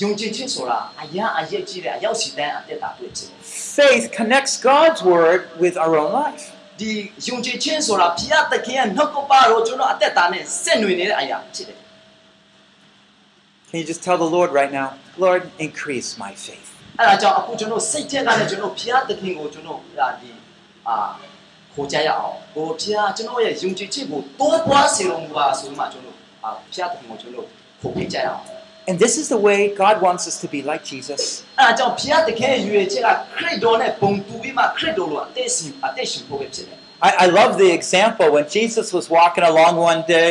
[0.01, 3.33] ယုံကြည်ခြင်းဆိုတာအရာအရေးကြီးတဲ့အရောက်စီတဲ့အသက်တာတွေ့ခြင်း
[3.79, 6.43] Faith connects God's word with our own life.
[6.63, 6.91] ။ဒီ
[7.29, 11.79] ယုံကြည်ခြင်းဆိုတာဘုရားသခင်ရဲ့နှုတ်ကပတော်ကျွန်တော်အသက်တာနဲ့ဆက်နွယ်နေတဲ့အရာဖြစ်တယ်
[13.71, 14.89] Can you just tell the Lord right now,
[15.25, 16.69] Lord, increase my faith?
[16.83, 20.31] ။အဲ့ဒါကြောင့်အခုကျွန်တော်စိတ်ထဲကလည်းကျွန်တော်ဘုရားသခင်ကိုကျွန်တော်ဒါဒီ
[20.89, 20.97] အာ
[21.75, 27.47] ခေါ်ကြရအောင်။ဟိုဘုရားကျွန်တော်ရဲ့ယုံကြည်ခြင်းကိုတိုးပွားစေတော်မူပါဆိုမှကျွန်တော်အာဘုရားသခင်ကိုကျွန်တော်
[27.81, 28.43] ခေါ်ပြကြရအောင်။
[28.91, 31.23] And this is the way God wants us to be like Jesus.
[31.59, 40.31] အဲဒါကြောင့်ဘုရားသခင်ရဲ့ရွေချက်ကခရစ်တော်နဲ့ပုံတူပြီးမှခရစ်တော်လိုအသက်ရှင်အသက်ရှင်ဖို့ပဲဖြစ်တယ် I, I love the example when Jesus was walking along one day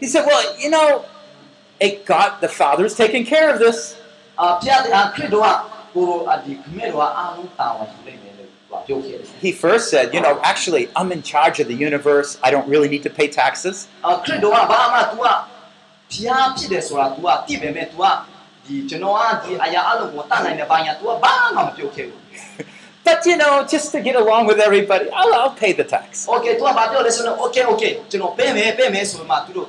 [0.00, 0.88] He said, Well, you know,
[1.80, 3.78] it God, the Father's taking care of this.
[4.38, 5.56] ။အာဖျားအာခရစ်တော်က
[5.94, 12.30] ကိုအဒီခမဲတော်ကအားလုံးတာဝန်ယူလိုက်မယ်လို့သူကပြောခဲ့တယ် He first said, You know, actually, I'm in charge of the universe.
[12.46, 13.76] I don't really need to pay taxes.
[13.94, 15.28] ။အာခရစ်တော်ကဘာမှ तू က
[16.12, 18.04] ဖျားဖြစ်တယ်ဆိုတာ तू ကသိပေမဲ့ तू က
[18.66, 22.22] ဒီကျွန်တော်ကဒီအရာအလုံးကိုတတ်နိုင်တဲ့ဘာညာ तू ကဘာမှမပြောခဲ့ဘူး
[23.06, 26.52] But, you know, just to get along with everybody, I'll, I'll pay the tax. ။ Okay
[26.58, 29.68] သူကဘာပြောလဲဆိုတော့ Okay okay ကျွန်တော်ပေးမယ်ပေးမယ်ဆိုမှသူတို့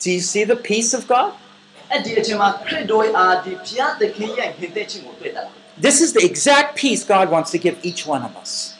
[0.00, 1.34] Do you see the peace of God?
[5.76, 8.74] This is the exact peace God wants to give each one of us.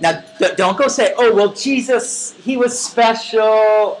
[0.00, 0.22] Now,
[0.56, 4.00] don't go say, oh, well, Jesus, he was special.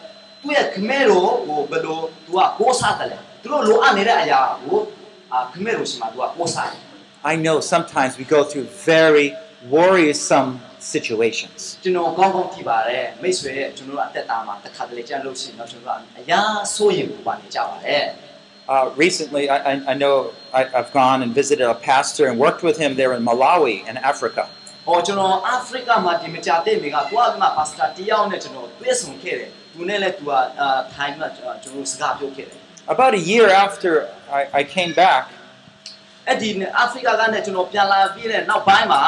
[0.40, 4.78] သူကသူ့ရဲ့အသက်တာမှာဗာလဲသူ့ရဲ့ခမဲတော်ကိုဘယ်လိုသူကကိုးစားတယ်လဲသူတို့လိုအပ်နေတဲ့အရာကို
[5.32, 6.82] အာခမဲတော်ရှင်မှာသူကကိုးစားတယ်
[7.32, 9.28] I know sometimes we go through very
[9.76, 10.50] worrisome
[10.94, 11.60] situations.
[11.82, 16.40] ကျွန်တော်ကောင်းကောင်းသိပါတယ်မိတ်ဆွေရဲ့ကျွန်တော်တို့အသက်တာမှာတစ်ခါတလေကြာလို့ရှိရင်တော့ကျွန်တော်တို့ကအရာ
[16.74, 18.06] စိုးရင်ပူပါနေကြပါတယ်
[18.68, 20.16] Uh, recently, I, I, I know
[20.52, 23.96] I, I've gone and visited a pastor and worked with him there in Malawi in
[24.12, 24.42] Africa.
[24.70, 32.58] ။ဟောကျွန်တော်အာဖရိကမှာဒီမကြတဲ့မိကတွားပြီးမှပါစတာတယောက်နဲ့ကျွန်တော်တွေ့ဆုံခဲ့တယ်။ သူနဲ့လည်းသူကအာထိုင်မှာကျွန်တော်စကားပြောခဲ့တယ်
[32.94, 33.92] About a year after
[34.38, 35.22] I, I came back,
[35.78, 36.48] ။အဲ့ဒီ
[36.78, 39.02] အာဖရိကကနဲ့ကျွန်တော်ပြန်လာပြီးတဲ့နောက်ပိုင်းမှာ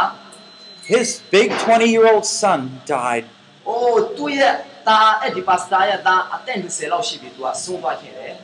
[0.94, 2.61] his big 20 year old son
[2.94, 3.25] died.
[3.68, 4.53] အိုးသူရဲ့
[4.88, 8.35] သားအဲ့ဒီပါစတာရဲ့သားအသက်20လောက်ရှိပြီသူကဆုံးသွားခဲ့တယ်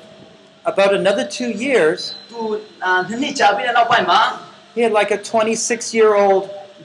[0.73, 2.41] About another two years, ။သူ
[2.85, 4.21] အာနှစ်နှစ်ကြာပြီးတဲ့နောက်ပိုင်းမှာ
[4.77, 6.43] he had like a 26 year old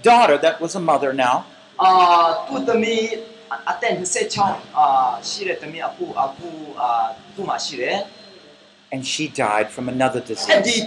[0.09, 1.35] daughter that was a mother now.
[1.81, 1.91] အာ
[2.47, 3.03] သူသမီး
[3.50, 4.60] Aten hse chong
[5.22, 6.74] shire tami aku aku.
[8.92, 10.46] And she died from another disease.
[10.46, 10.86] tami.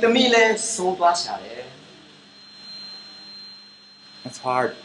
[4.24, 4.76] That's hard.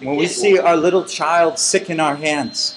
[0.00, 2.76] When we see our little child sick in our hands,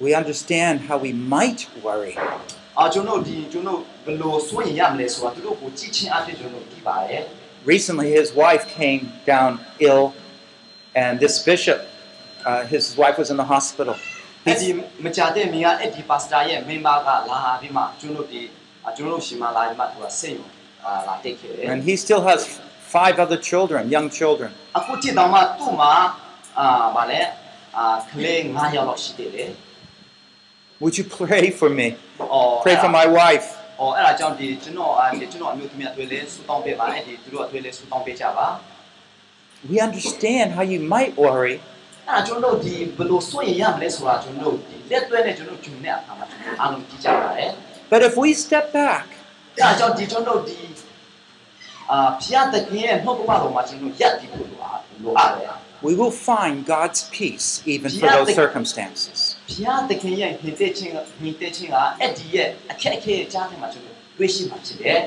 [0.00, 2.16] we understand how we might worry.
[2.79, 7.21] အာကျွန်တော်ဒီကျွန်တော်ဘယ်လိုစိုးရင်ရမလဲဆိုတာသူတို့ကိုကြည့်ချင်းအဖြစ်ကျွန်တော်ကြည့်ပါတယ်
[7.73, 9.51] Recently, his wife came down
[9.89, 10.05] ill,
[11.03, 11.79] and this bishop,
[12.45, 13.95] uh, his wife was in the hospital.
[14.47, 14.69] အဲ့ဒီ
[15.05, 18.41] မကြတဲ့မိကအဲ့ဒီပါစတာရဲ့မင်းမကလာပြီးမှကျွန်တော်ဒီ
[18.85, 20.47] အာကျွန်တော်ရှင်မလာပြီးမှသူကစိတ်ရော
[20.85, 22.39] အာလာတိတ်ခဲ့တယ် And he still has
[22.95, 24.49] five other children, young children.
[24.77, 25.91] အခုကြည့်တော့မှသူ့မှာ
[26.59, 27.21] အာဗာလဲ
[27.77, 29.49] အာကလေး9ယောက်လောက်ရှိသေးတယ်
[30.83, 31.87] Would you pray for me?
[32.33, 33.47] အော် Pray for my wife.
[33.79, 38.47] အော်အဲ့ဒါကြောင့်ဒီကျွန်တော်အာဒီကျွန်တော်အမျိုးသမီးအတွေ့လဲဆူတောင်းပေးပါအဲ့ဒီသူတို့အတွေ့လဲဆူတောင်းပေးကြပါ
[39.71, 41.55] We understand how you might worry,
[42.09, 46.25] အဲ့ဒါကျွန်တော်တို့ဒီဘယ်လိုစိုးရင်ရမလဲဆိုတာကျွန်တော်တို့ဒီလက်တွဲနဲ့ကျွန်တော်ဂျုံတဲ့အခါမှာ
[46.61, 47.51] အားလုံးကြည့်ကြပါတယ်
[47.91, 49.05] but if we step back
[49.57, 50.57] အဲ့ဒါကြောင့်ဒီကျွန်တော်တို့ဒီ
[51.91, 55.51] အာဖျားတကင်းရဲ့နှုတ်ကပတော်မှာကျွန်တော်ရက်ဒီလို့လိုအားလိုအားတယ်
[55.87, 59.43] we will find God's peace even for Yeah, those the- circumstances.
[59.51, 65.01] ဖျားတကင်းရဲ့ဟင်တဲ့ချင်းဟင်တဲ့ချင်းကအဲ့ဒီရဲ့အခက်အခဲရဲ့ကြားထဲမှာကျွန်တော်တွေ့ရှိမှဖြစ်တယ်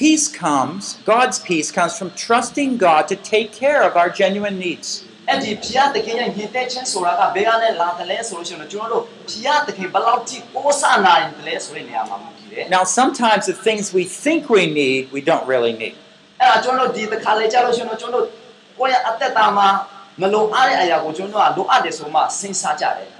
[0.00, 4.88] peace comes, God's peace comes from trusting God to take care of our genuine needs.
[5.30, 15.94] အဲ့ဒီဖျားတခင်ရဲ့ညင်တဲ့ချင်းဆိုတာကဘယ်ကနေလာတယ်လဲဆိုလို့ရှိရင်တော့ကျွန်တော်တို့ဖျားတခင်ဘယ်လောက်ထိပိုးဆနိုင်တယ်လဲဆိုတဲ့နေရာမှာမူတည်တယ် Now, sometimes the things we think we need, we don't really need.
[16.40, 18.32] အဲ့ဒါကျွန်တော်တို့ဒီတစ်ခါလေကြာလို့ရှိရင်တော့ကျွန်တော်တို့
[18.78, 19.68] ကိုယ့်ရဲ့အသက်တာမှာ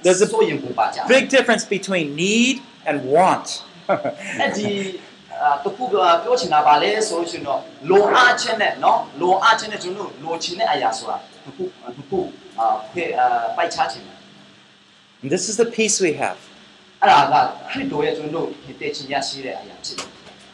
[0.03, 0.27] There's a
[1.07, 3.63] big difference between need and want.
[15.23, 16.37] this is the peace we have.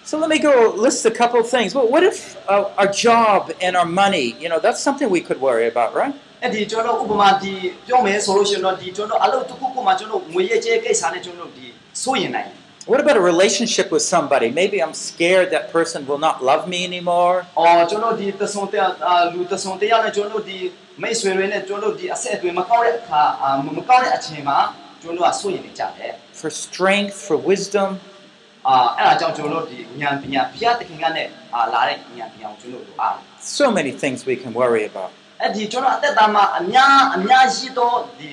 [0.04, 1.76] So let me go list a couple of things.
[1.76, 5.40] Well, what if uh, our job and our money, you know, that's something we could
[5.40, 6.16] worry about, right?
[6.43, 7.53] အဲ့ဒီကျွန်တော်တို့ဥပမာဒီ
[7.87, 11.67] ပြောမယ်ဆိုလို့ရှိရင်တော့ဒီကျွန်တော်တို့အလုပ်တစ်ခုခုမှကျွန်တော်တို့ငွေရကျဲကိစ္စနဲ့ကျွန်တော်တို့ဒီ
[12.03, 14.49] စိုးရင်နိုင်တယ် What about a relationship with somebody?
[14.51, 17.37] Maybe I'm scared that person will not love me anymore.
[17.51, 20.59] ။အော်ကျွန်တော်တို့ဒီသဆုံတဲ့အာလူသဆုံတဲ့ရောက်နဲ့ကျွန်တော်တို့ဒီ
[21.03, 24.59] မိတ်ဆွေတွေနဲ့ကျွန်တော်တို့ဒီအဆက်အသွယ်မကောင်းတဲ့အခါအာမမကောင်းတဲ့အချိန်မှာ
[25.03, 27.89] ကျွန်တော်တို့ကစိုးရင်နေကြတယ် For strength, for wisdom.
[28.31, 33.17] ။အာအဲ့ဒါကြောင့်ကျွန်တော်တို့ဒီဉာဏ်ပညာဘုရားသခင်ကနဲ့အာလာတဲ့ဉာဏ်ပညာကိုကျွန်တော်တို့အား
[33.59, 35.11] So many things we can worry about.
[35.41, 38.31] အဲ့ဒီကျွန်တော်အသက်တာမှာအများအများရှိသောဒီ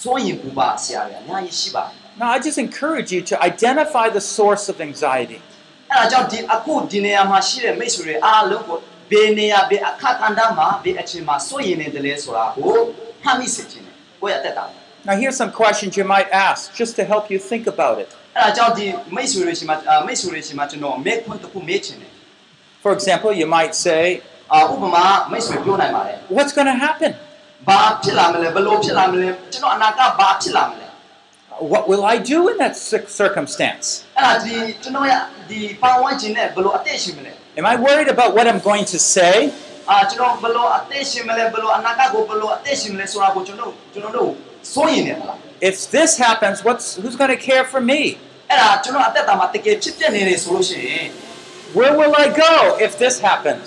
[0.00, 5.38] စိုးရင်ပူပါဆရာတွေအများကြီးရှိပါတယ် Now, I just encourage you to identify the source of anxiety.
[5.66, 8.78] ။အဲ့ဒါကြောင့်ဒီအခုဒီနေရာမှာရှိတဲ့မိတ်ဆွေတွေအားလုံးကို
[9.10, 12.76] ဘယ်နေရာဘယ်အခါကဏ္ဍမှာဘယ်အချိန်မှာစိုးရင်နေတယ်လဲဆိုတာကို
[13.24, 18.10] မှတ်မိစေချင်တယ်။ကိုယ့်ရဲ့အသက်တာမှာ Now, here's some questions you might ask just to help you think about it.
[18.36, 22.12] အဲ့ဒါကြောင့်ဒီမိတ်ဆွေတွေရှိမှအာမိတ်ဆွေတွေရှိမှကျွန်တော်မေခွန်းတစ်ခုမေးချင်တယ်
[22.84, 24.29] For example, you might say, အာ
[24.72, 27.12] ဥပမာမိတ်ဆွေပြောနိုင်ပါတယ် What's going to happen?
[27.68, 30.86] ဘာဖြစ်လာမလဲဘယ်လိုဖြစ်လာမလဲကျွန်တော်အနာကဘာဖြစ်လာမလဲ
[31.72, 33.86] What will I do in that cir- circumstance?
[34.16, 35.12] အဲ့ဒါဒီကျွန်တော်ရ
[35.50, 39.34] ဒီပတ်ဝန်းကျင်နဲ့ဘယ်လိုအသက်ရှင်မလဲ Am I worried about what I'm going to say?
[39.90, 44.30] အာကျွန်တော်ဘယ်လိုအသက်ရှင်မလဲဘယ်လိုအနာကကိုဘယ်လိုအသက်ရှင်မလဲဆိုတာကိုကျွန်တော်ကျွန်တော်တို့
[44.74, 45.36] စိုးရင်နေမလား
[45.70, 48.00] If this happens, what's who's going to care for me?
[48.50, 51.06] အဲ့ဒါကျွန်တော်အသက်တာမှာတကယ်ဖြစ်ပြနေတယ်ဆိုလို့ရှိရင်
[51.78, 52.54] Where will I go
[52.86, 53.66] if this happens?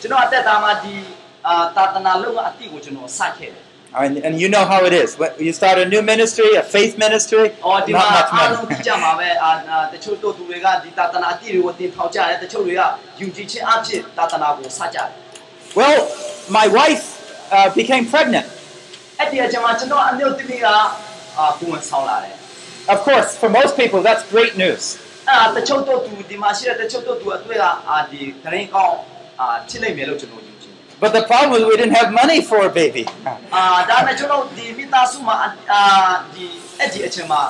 [0.00, 0.94] ကျွန်တော်အသက်တာမှာဒီ
[1.46, 3.64] အာတာသနာလုံးကအတိကိုကျွန်တော်စခဲ့တယ်
[4.04, 5.10] And, and you know how it is.
[5.20, 8.84] When you start a new ministry, a faith ministry, ။အော်ဒီမှာ not much အားလုံး money.
[8.86, 12.82] ကြမှာပဲအာအာတချို့တို့သူတွေကဒီတာသနာအတိတွေကိုတင်ထောင်ကြတယ်တချို့တွေက
[13.20, 15.08] ယူကြည်ခြင်းအဖြစ်တာသနာကိုစကြတယ်
[15.78, 16.00] well,
[16.58, 17.04] my wife
[17.56, 18.46] uh, became pregnant.
[18.84, 20.66] ။အဲ့ဒီအချိန်မှာကျွန်တော်အမျိုးသမီးက
[21.38, 22.34] အာကိုယ်ဝင်ဆောင်လာတယ်
[22.94, 24.82] Of course, for most people, that's great news.
[29.40, 33.04] အဲ့ဒါတချို့တို့သူဒီမှာရှိတဲ့တချို့တို့သူအတွေ့ကအာဒီဒရင်ကောင်းအာဖြစ်နိုင်မယ်လို့ကျွန်တော်ယုံကြည်တယ် But the problem was we didn't have money for a baby.
[33.54, 35.82] အာဒါနဲ့ကျွန်တော်ဒီမိသားစုမှာအာ
[36.34, 36.46] ဒီ
[36.78, 37.40] အဲ့ဒီအချိန်မှာ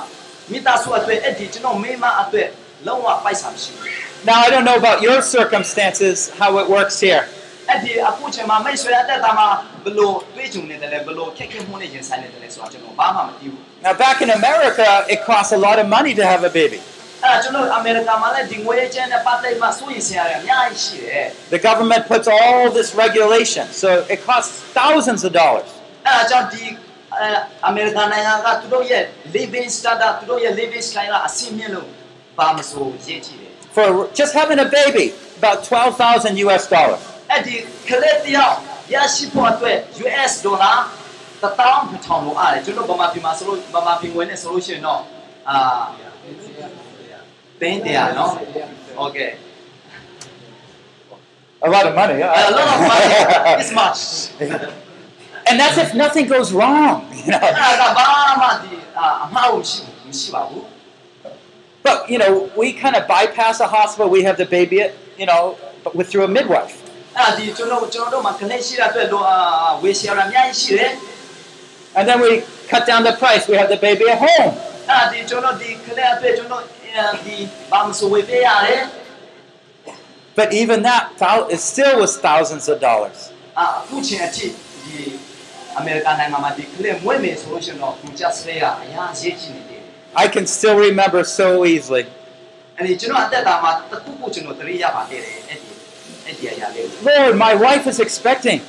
[0.51, 2.47] မိသားစုအတွေ့အဲ့ဒီကျွန်တော်မိမအတွေ့
[2.87, 3.91] လုံးဝပိုက်ဆံမရှိဘူး
[4.29, 7.23] Now, I don't know about your circumstances, how it works here.
[7.69, 9.47] အဲ့ဒီအခုချိန်မှာမိတ်ဆွေအတက်တာမှာ
[9.85, 16.79] ဘလို့တွေးကြုံနေတယ်လဲဘလို့ခက်ခဲမှုနဲ့ရင်ဆိုင်နေတယ်လဲဆိုတာကျွန်တော်ဘာမှမသိဘူး Now, back in America, it costs a lot of money to have a baby.
[17.23, 25.69] အဲ့ဒါကျွန်တော်အမေရိကန်မှာလည်းဒီငွေချမ်းနဲ့ပတ်သက်မှစိုးရိမ်စရာတွေအများကြီးရှိတယ် The government puts all this regulation, so it costs thousands of dollars.
[26.07, 26.63] အဲ့ဒါကြောင့်ဒီ
[27.15, 27.27] အဲ
[27.67, 29.03] အမေရိကန်နိုင်ငံကသူတို့ရဲ့
[29.35, 31.87] living standard သူတို့ရဲ့ living style ကအဆင့်မြင့်လို့
[32.37, 33.87] ဘာမဆိုရည်ကြည့်တယ် For
[34.19, 35.05] just having a baby,
[35.41, 37.01] about 12,000 US dollars.
[37.31, 37.55] အဲ့ဒီ
[37.89, 38.55] ကလေးတယောက်
[38.93, 40.73] ရရှိဖို့အတွက် US ဒေါ်လာ
[41.41, 45.01] တထောင်ထောင်လို့အားတယ်ကျွန်တော်ဗမာပြည်မှာဆိုလို့ဗမာပြည်ဝင်နေဆိုလို့ရှိရင်တော့
[45.49, 45.57] အာ
[47.62, 49.06] 20 years, no?
[49.06, 49.36] Okay.
[51.62, 52.20] A lot of money.
[52.20, 53.62] A lot of money.
[53.62, 54.30] This much.
[55.48, 57.08] and that's if nothing goes wrong.
[57.14, 57.38] You know?
[61.84, 64.10] but you know, we kind of bypass a hospital.
[64.10, 66.82] We have the baby, you know, but with through a midwife.
[71.94, 73.46] And then we cut down the price.
[73.46, 74.58] We have the baby at home.
[80.34, 81.12] But even that
[81.50, 83.32] it still was thousands of dollars.
[90.14, 92.06] I can still remember so easily.
[97.02, 98.60] Lord, my wife is expecting.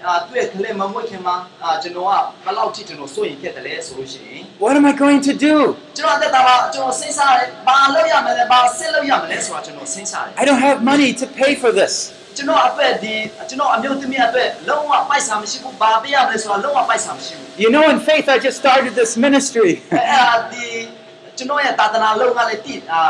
[0.00, 2.12] ျွန်တော်ရဲ့အာအမျိုးသမီးအဲ့ဒီချင်းမှာအာသူ့ရဲ့ကလေးမမွေးခင်မှာအာကျွန်တော်က
[2.44, 5.54] ဘယ်လောက်ထိကျွန်တော်စိုးရင်ဖြစ်တယ်လဲဆိုလို့ရှိရင် What am I going to do?
[5.96, 11.94] ကျွန်တော်အသက်တာမှာကျွန်တော်စဉ်းစားတယ်ဘာလုပ်ရမလဲဘာဆက်လုပ်ရမလဲဆိုတာကျွန်တော်စဉ်းစားတယ် I don't have money to pay for this.
[12.36, 13.14] ကျွန်တော်အတွက်ဒီ
[13.48, 19.72] ကျွန်တော်အမျိုးသမီးအတွက်လုံးဝပိုက်ဆံမရှိဘူးဘာပေးရမလဲဆိုတာလုံးဝပိုက်ဆံမရှိဘူး You know, in faith, I just started this ministry.
[19.92, 20.66] အဲ့ဒါဒီ
[21.38, 23.00] ကျွန်တော်ရဲ့တာသနာလုံးကလည်းတည်အာ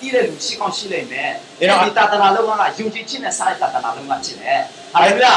[0.00, 4.60] တည်တဲ့လူရှိကောင်းရှိလိမ့်မယ် You know, ဒီတာသနာလုံးကယုံကြည်ခြင်းနဲ့စားတဲ့တာသနာလုံးကဖြစ်တယ်
[4.92, 5.36] ဟာလေလုယာ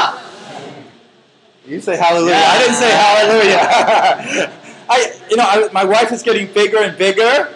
[1.67, 2.31] you say hallelujah.
[2.31, 2.47] Yeah.
[2.47, 4.53] I didn't say hallelujah.
[4.89, 7.49] I, you know, I, my wife is getting bigger and bigger.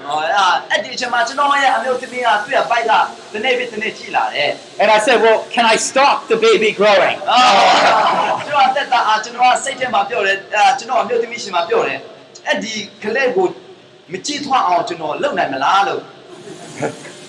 [4.82, 7.19] And I said, well, can I stop the baby growing?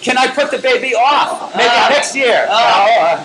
[0.02, 1.54] can I put the baby off?
[1.54, 2.46] Maybe next year.
[2.50, 3.24] Oh.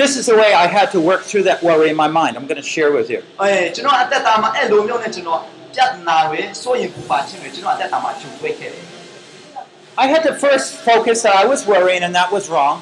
[0.00, 2.32] this is the way I had to work through that worry in my mind.
[2.38, 3.20] I'm going to share with you.
[3.42, 5.40] အဲကျွန်တော်အသက်တာမှာအဲ့လိုမျိုးနဲ့ကျွန်တော်
[5.74, 8.84] ပြဿနာတွေစိုးရင်ပူပါခြင်းတွေကျွန်တော်အသက်တာမှာချုပ်ွေးခဲ့တယ်
[10.04, 12.76] I had to first focus that I was worrying and that was wrong.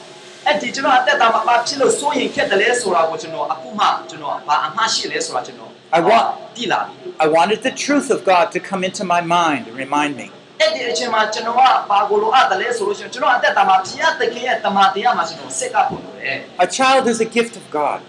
[0.47, 9.63] အဲ့ဒီကျွန်တော်အသက်တာမှာဘာဖြစ်လို့စိုးရင်ခဲ့တယ်လဲဆိုတာကိုကျွန်တော်အခုမှကျွန်တော်ဘာအမှားရှိလဲဆိုတာကျွန်တော် I want- တည်လာပြီ I wanted the truth of God to come into my mind
[9.69, 10.27] and remind me.
[10.61, 18.01] အဲ့ဒီအချိန်မှာကျွန်တော်ကဘာကိုလိုအပ်တယ်လဲဆိုလို့ရှိရင်ကျွန်တော်အသက်တာမှာဘုရားသခင်ရဲ့တမန်တရားမှာကျွန်တော်စက်ကပ်ဖို့လိုတယ် A child is a gift of God.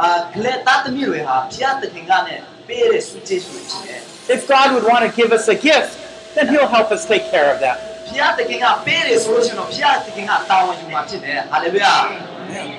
[0.00, 4.00] အာကလေတသမီးတွေဟာဘုရားသခင်ကနဲ့ပေးတဲ့စုကျေးဇူးတွေဖြစ်တယ်
[4.36, 5.92] If God would want to give us a gift,
[6.34, 7.76] then He'll help us take care of that.
[8.08, 11.94] ဘုရားသခင်ကပေးတယ်ဆိုလို့ရှိရင်တော့ဘုရားသခင်ကတာဝန်ယူမှာဖြစ်တယ်ဟာလေလုယာ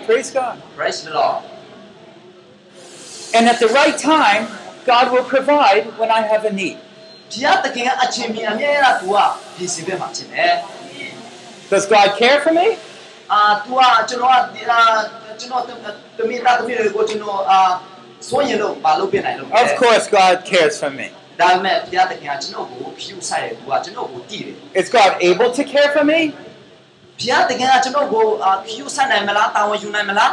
[0.07, 0.55] Praise God.
[0.77, 1.39] praise the lord
[3.33, 4.47] And at the right time,
[4.85, 6.77] God will provide when I have a need.
[7.32, 9.16] ဘုရားသခင်ကအချိန်မြင်အမြဲတမ်းသူက
[9.56, 10.52] ပြည်စီပေးမှာဖြစ်တယ်
[11.72, 12.66] Does God care for me?
[13.32, 14.80] အာသူကကျွန်တော်ကဒီအာ
[15.40, 15.62] ကျွန်တော်
[16.18, 17.60] တမီတာတမီတွေကိုကျွန်တော်အာ
[18.28, 21.06] ဆိုရင်လို့မလုပ်ပြနိုင်လို့ Of course, God cares for me.
[21.40, 26.20] ဒါပေမဲ့ဘုရားသခင်ကကျွန်တော်ကိုဖြူဆိုင်တယ်သူကကျွန်တော်ကိုတည်တယ် Is God able to care for me?
[27.20, 30.32] ဘုရားသခင်ကကျွန်တော်ကိုအာဖြူဆိုင်နိုင်မလားတာဝန်ယူနိုင်မလား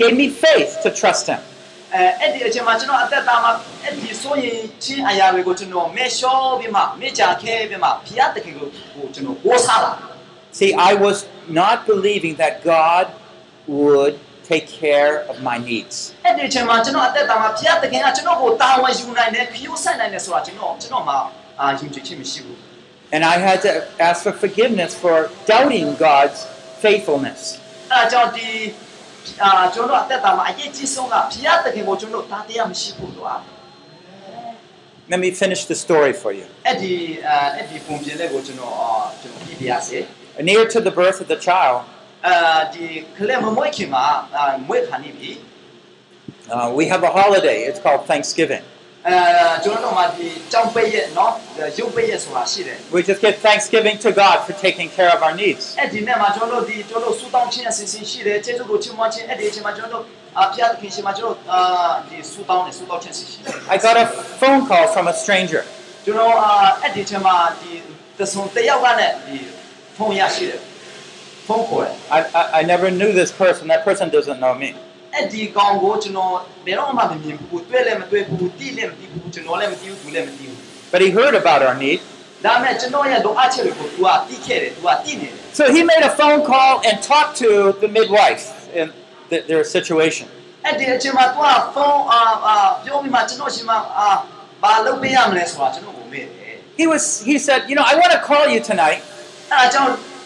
[0.00, 1.40] gave me faith to trust Him.
[1.94, 9.92] အဲအဲ့ဒီအချိန်မှာကျွန်တော်အသက်တာမှာအဲ့ဒီဆိုရင်ချင်းအရာတွေကိုကျွန်တော်မေလျှောပြီးမှမေချာခဲပြီးမှဘုရားသခင်ကိုကိုကျွန်တော်ကိုးစားလာ
[10.58, 11.18] See, I was
[11.60, 13.06] not believing that God
[13.78, 14.14] would
[14.50, 15.94] take care of my needs.
[16.24, 21.18] အဲ့ဒီအချိန်မှာကျွန်တော်အသက်တာမှာဘုရားသခင်ကကျွန်တော်ကိုတာဝန်ယူနိုင်တယ်ခရီးဆိုင်နိုင်တယ်ဆိုတာကျွန်တော်ကျွန်တော်မှာ
[21.60, 22.58] အာယုံကြည်ခြင်းမရှိဘူး
[23.14, 23.72] And I had to
[24.08, 25.16] ask for forgiveness for
[25.52, 26.38] doubting God's
[26.84, 27.40] faithfulness.
[27.92, 28.48] အဲ့ဒါကြောင့်ဒီ
[29.42, 33.42] အာကျွန်တော်အသက်တာမှာအရေးကြီးဆုံးကဘုရားသခင်ကိုကျွန်တော်တာတရားမရှိဘူးလို့အား
[35.12, 36.46] Let me finish the story for you.
[36.66, 36.94] အဲ့ဒီ
[37.28, 38.90] အာအဲ့ဒီပုံပြင်လေးကိုကျွန်တော်အာ
[39.20, 39.98] ကျွန်တော်ပြပြရစေ
[40.50, 41.76] Near to the birth of the child,
[42.26, 42.86] အာဒီ
[43.18, 44.04] ကလေးမမွေးခင်မှာ
[44.36, 45.30] အာမွေးခါနေပြီ
[46.50, 47.58] uh, we have a holiday.
[47.62, 48.62] It's called Thanksgiving.
[52.91, 55.75] We just give thanksgiving to God for taking care of our needs
[63.69, 64.05] I got a
[64.39, 65.63] phone call from a stranger.
[72.09, 73.67] I, I, I never knew this person.
[73.67, 74.75] That person doesn't know me.
[75.14, 76.34] အဲ့ဒီကောင်ကိုကျွန်တော်
[76.66, 80.58] ဘယ်တော့မှမမြင်ဘူးတွေ့လည်းမတွေ့ဘူးတိလည်းမတိဘူးကျွန်တော်လည်းမတိဘူးသူလည်းမတိဘူး
[80.92, 82.00] But he heard about our need.
[82.44, 87.48] ဒါပေမဲ့ကျွန်တော်ရဲ့လိုအပ်ချက်တွေကို तू ကတိခဲ့တယ် तू ကတိနေတယ် So he made a phone call and talked to
[87.82, 88.42] the midwife
[88.80, 88.86] in
[89.30, 90.26] th- their situation.
[90.64, 92.54] အဲ့ဒီအချိန်မှာ तू ကဖုန်းအာအာ
[92.84, 94.08] ပြောပြီးမှကျွန်တော်ရှင်မအာ
[94.62, 99.00] ဘာလုပ်ပေးရမလဲဆိုတာကျွန်တော်ကိုမေးတယ် He was he said, "You know, I want to call you tonight
[99.52, 100.09] အဲ့ဒါကြောင့် တင်းတို့ကိုဒီညအာနင်တို့မိသားစုကိုဒီညပို့ချင်တယ်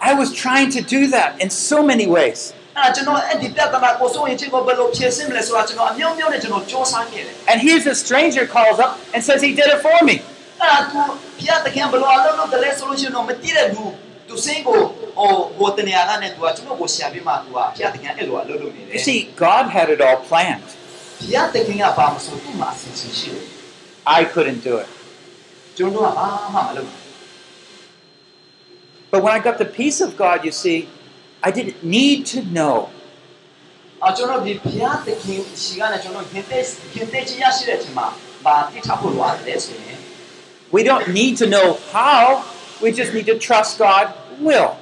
[0.00, 2.40] ကိုဟာနဲ့ကိုကျွန်တော်စိတ်ဆတယ် I was trying to do that in so many ways.
[2.76, 10.16] အဲ့ဒါကျွန်တော်အဲ့ဒီပြဿနာကိုစိုးရင်ချင်းကိုဘယ်လိုဖြေရှင်းမလဲဆိုတာကျွန်တော်အမျိုးမျိုးနဲ့ကျွန်တော်စူးစမ်းခဲ့တယ် And here's a stranger calls up and says he did it for me.
[10.62, 11.00] အဲ့ဒါသူ
[11.40, 13.84] ဖျားတခင်ဘယ်လိုအလုပ်လုပ်တယ်လဲဆိုလို့ရှိရင်တော့မတည်တဲ့လူ
[14.28, 14.78] သူစင်းကို
[15.18, 20.66] ဟိုဟိုတနေရာကနေသူကကျွန်တော်ကိုရှာပြီးမှသူကဖျားတခင်အဲ့လိုအလုပ်လုပ်နေတယ် You see, God had it all planned.
[21.20, 23.44] ဖျားတခင်ကဘာမဆိုသူ့မှာအစီအစဉ်ရှိတယ်
[24.18, 24.88] I couldn't do it.
[25.76, 26.99] ကျွန်တော်တို့ကဘာမှမလုပ်ဘူး
[29.11, 30.87] But when I got the peace of God, you see,
[31.43, 32.89] I didn't need to know.
[40.71, 42.43] We don't need to know how,
[42.81, 44.77] we just need to trust God will.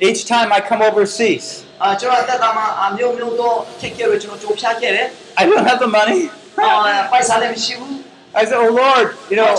[0.00, 1.64] Each time I come overseas.
[5.36, 6.30] I don't have the money.
[8.34, 9.54] I said, Oh Lord, you know,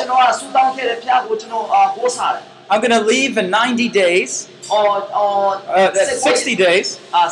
[2.70, 4.50] I'm going to leave in 90 days.
[4.72, 7.00] Or, or uh, 60 days.
[7.14, 7.28] Ah,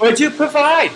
[0.00, 0.90] Would you provide?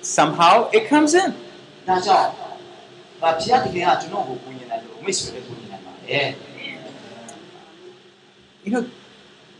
[0.00, 1.34] Somehow it comes in.
[3.21, 6.27] ဒါကြောင့်ဗာဖျားတကယ်ကကျွန်တော်ကိုကူညီနိုင်လို့မိတ်ဆွေလည်းကူညီနိုင်ပါတယ်
[8.65, 8.83] You know,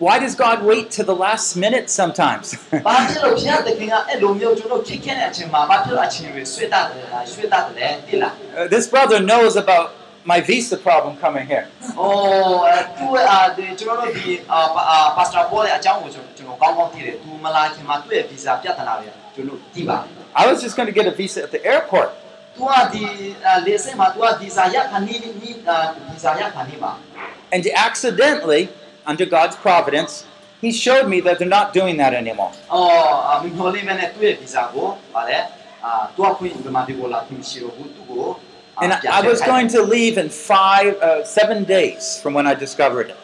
[0.05, 2.45] why does God wait to the last minute sometimes?
[2.87, 9.87] ဘာဖြစ်လို့ဖျားတကယ်ကအဲ့လိုမျိုးကျွန်တော်ခက်ခဲတဲ့အချိန်မှာဘာဖြစ်လို့အချိန်တွေဆွေးတတ်တယ်လားဆွေးတတ်တယ်တိလား Uh, this brother knows about
[10.31, 11.65] my visa problem coming here.
[11.99, 12.03] 哦，
[12.97, 14.59] သူအာဒီကျွန်တော်တို့ဒီအာ
[15.17, 22.16] ပါစတာပေါ်တဲ့အကြောင်းကိုကျွန်တော်ကျွန်တော်ကောင်းကောင်းသိတယ်။သူမလာခင်မှာသူ့ရဲ့ဗီဇာပြဿနာတွေကျွန်တော်သိပါတယ် I was just going to get a visa at the airport. ။
[27.52, 28.68] And accidentally,
[29.06, 30.24] under God's providence,
[30.60, 32.50] He showed me that they're not doing that anymore.
[32.70, 32.88] Oh.
[32.88, 33.40] À,
[36.16, 36.34] go
[38.14, 38.40] go.
[38.80, 43.10] And I was going to leave in five, uh, seven days from when I discovered
[43.10, 43.16] it.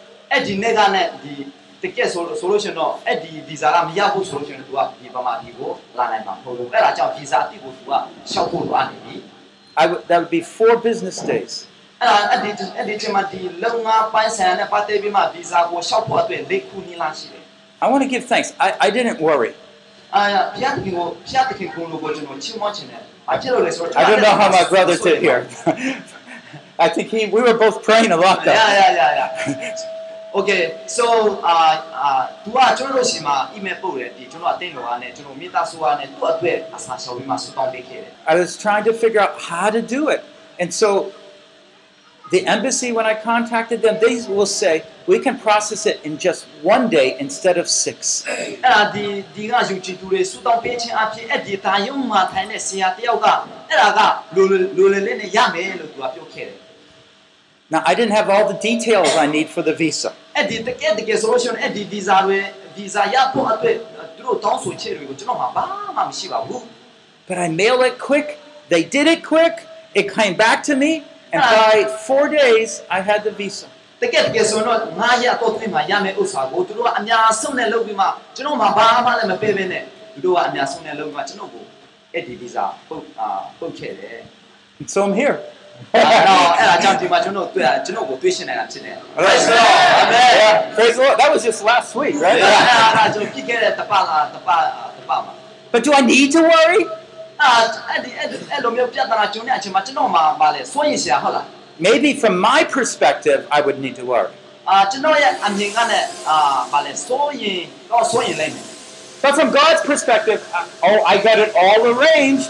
[1.84, 7.92] တကယ်ဆိုလို့ဆိုလို့ရှိရင်တော့အဲ့ဒီဗီဇာကမရဘူးဆိုလို့ရှိရင် तू ကဒီပမာဒီကိုလာနိုင်မှာမဟုတ်ဘူး။အဲ့ဒါကြောင့်ဗီဇာအတိကို तू က
[8.32, 9.16] ရှောက်ဖို့လိုအပ်နေပြီ။
[9.82, 11.54] I w- that would be four business days.
[12.02, 17.44] အဲ့ဒါအဲ့ဒီအဲ့ဒီချိန်မှာဒီလုံငါပိုင်းဆိုင်နဲ့ပတ်သက်ပြီးမှဗီဇာကိုရှောက်ဖို့အတွက်လက်ခုနီးလာရှိတယ်
[17.84, 18.50] I want to give thanks.
[18.66, 19.52] I, I didn't worry.
[19.86, 20.22] ။အာ
[20.58, 23.02] ဖျားတခင်ကိုဖျားတခင်ကိုလို့ကိုကျွန်တော်ချီးမွမ်းချင်တယ်။
[23.32, 25.42] အဖြစ်လို့လဲဆိုတော့ I don't know how my brother did here.
[26.86, 28.58] I think he, we were both praying a lot Yeah, though.
[28.80, 29.93] yeah, yeah, yeah.
[30.40, 30.64] Okay,
[30.98, 31.06] so
[31.48, 31.58] အာ
[32.00, 32.10] အာ
[32.44, 40.22] သူကကျွန်တော်တို့ရှိမှာ email ပို့တယ်ဒီကျွန်တော်အတင်းလောကနေကျွန်တော်မိသားစုကနေသူ့အတွက်အစားရှောက်ပြီးမှစတောင်းပေးခဲ့တယ် I was trying to figure out how to do it.
[40.62, 40.90] And so
[42.34, 44.74] the embassy, when I contacted them, they will say,
[45.08, 47.98] we can process it in just one day instead of six.
[48.26, 49.06] ။အ ဲ့ဒါဒီ
[49.36, 53.28] ဒီကယူချီသူတွေစတောင်းပေးခြင်းအဖြစ်အဲ့ဒီတာယုံမှာထိုင်တဲ့ဆရာတယောက်က
[53.70, 54.00] အဲ့ဒါက
[54.36, 56.60] လိုလိုလိုလေးနဲ့ရမယ်လို့သူကပြောခဲ့တယ်
[57.72, 62.38] Now, I didn't have all the details I need for the visa. ။ အဲ့ဒီတကယ်တကယ်ဆိုလို့ရှိရင်အဲ့ဒီဗီဇာတွေ
[62.76, 63.76] ဗီဇာရဖို့အတွက်
[64.16, 65.64] သူတို့တောင်းဆိုချက်တွေကိုကျွန်တော်မှဘာ
[65.96, 66.62] မှမရှိပါဘူး
[67.28, 68.28] But I mailed it quick.
[68.74, 69.56] They did it quick.
[70.00, 70.92] It came back to me.
[71.34, 71.74] And by
[72.08, 73.68] four days, I had the visa.
[74.00, 78.06] ။တကယ်တကယ်ဆိုတော့ငါရတော့သိမှရမယ်ဥစ္စာကိုသူတို့ကအများဆုံးနဲ့လုပ်ပြီးမှ
[78.36, 81.66] ကျွန်တော်မှဘာမှလည်းမပေးဘဲနဲ့သူတို့ကအများဆုံးနဲ့လုပ်ပြီးမှကျွန်တော်ကို
[82.14, 83.28] အဲ့ဒီဗီဇာပုတ်အာ
[83.60, 84.18] ပုတ်ခဲ့တယ်။
[84.80, 85.38] And so I'm here.
[85.94, 90.08] အဲ့တော့အဲ့ဒါကြောင့်ဒီမှာကျွန်တော်တွေ့ကျွန်တော်ကိုတွေ့ရှင်းနေတာဖြစ်တယ်။ Praise the Lord.
[90.14, 91.16] Yeah, praise the Lord.
[91.22, 92.40] That was just last week, အဲ့ right?
[92.98, 94.64] ဒါကျွန်တော်ပြစ်ခဲ့တဲ့တပတ်လားတပတ်
[94.98, 95.34] တပတ်မှာ
[95.74, 96.82] But do I need to worry?
[97.42, 101.46] အဲ့ဒီအဲ့ဒီအဲ့လိုမျိုးပြဿနာကြုံနေတဲ့အချိန်မှာကျွန်တော်မှမလဲစိုးရင်ဆရာဟုတ်လား
[101.88, 104.32] Maybe from my perspective, I would need to worry.
[104.70, 106.38] အာကျွန်တော်ရဲ့အမြင်ကလည်းအာ
[106.74, 107.60] မလဲစိုးရင်
[107.90, 108.66] တော့စိုးရင်လည်းမယ်
[109.24, 112.50] But from God's perspective, I- oh, I got it all arranged.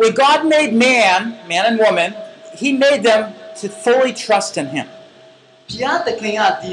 [0.00, 2.10] When God made man, man and woman,
[2.60, 3.22] He made them
[3.60, 4.86] to fully trust in Him.
[5.68, 6.72] ဘုရားသခင်ကဒီ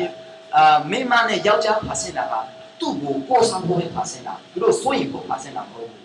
[0.55, 2.33] အာမိန်းမနဲ့ယောက်ျားဖာဆင်တာက
[2.79, 5.99] သူ့ကိုကိုယ်ဆောင်ဖို့ဖာဆင်တာသူတို့စိုးရင်ဖို့ဖာဆင်တာမဟုတ်ဘူး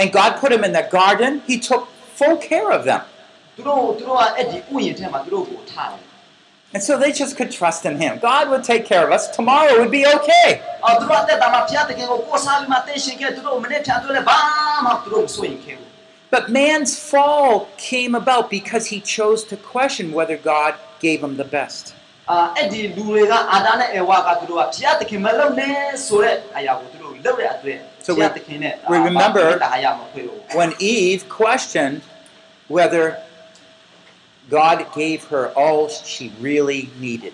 [0.00, 1.82] And God put them in the garden, He took
[2.18, 3.02] full care of them.
[3.56, 6.02] သူတို့သူတို့ကအဲ့ဒီဥယျာဉ်ထဲမှာသူတို့ကိုထားတယ်
[6.74, 8.18] And so they just could trust in Him.
[8.18, 9.28] God would take care of us.
[9.28, 10.62] Tomorrow would be okay.
[16.29, 21.45] But man's fall came about because he chose to question whether God gave him the
[21.45, 21.93] best.
[28.01, 28.21] So we,
[28.89, 29.59] we remember
[30.55, 32.01] when Eve questioned
[32.67, 33.17] whether
[34.49, 37.33] God gave her all she really needed.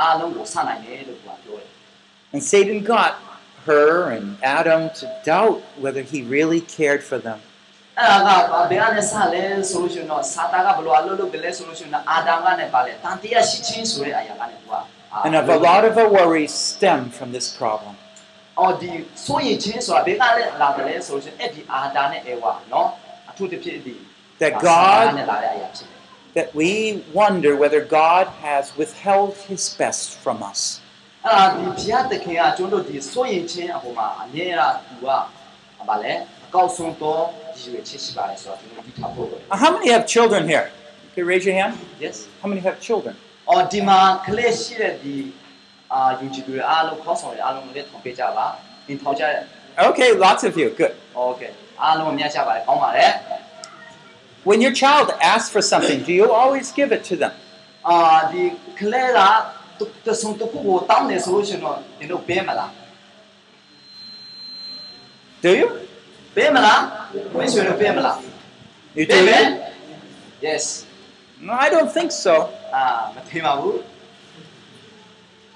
[0.00, 1.68] အားလုံးကိုစနိုင်တယ်လို့သူကပြောတယ်
[2.34, 3.12] And Satan got
[3.68, 7.38] her and Adam to doubt whether he really cared for them.
[7.98, 14.74] အဲ့ဒါကဘယ်ကနေစလဲဆိုလို့ရှိရင်တော့စာတာကဘယ်လိုအလုပ်လုပ်တယ်လဲဆိုလို့ရှိရင်အာဒါကနဲ့ပါလေတန်တရားရှိချင်းဆိုတဲ့အရာကနေသူက
[15.26, 17.94] And of a lot of our worries stem from this problem.
[18.60, 18.90] အော်ဒီ
[19.26, 22.88] ဆိုရင်ချင်းဆိုတာဘယ်ကလဲလာတယ်လဲဆိုလို့ရှိရင်အဲ့ဒီအာဒါနဲ့အေဝါနော်
[23.30, 23.94] အထူးသဖြင့်ဒီ
[24.40, 25.97] That စာတာနဲ့ God, လာတဲ့အရာဖြစ်တယ်
[26.33, 30.81] that we wonder whether God has withheld his best from us.
[39.51, 40.71] How many have children here?
[41.11, 41.77] Okay, raise your hand.
[41.99, 42.27] Yes.
[42.41, 43.15] How many have children?
[49.77, 50.69] Okay, lots of you.
[50.69, 50.95] Good.
[51.15, 51.51] Okay.
[54.43, 57.31] When your child asks for something, do you always give it to them?
[57.81, 59.43] 啊，你 Clara
[59.77, 62.71] 都都送到姑姑当年时候去了，你都别么啦
[65.41, 65.49] ？Do
[69.05, 69.61] do it?
[70.41, 70.83] Yes.
[71.41, 72.49] No, I don't think so.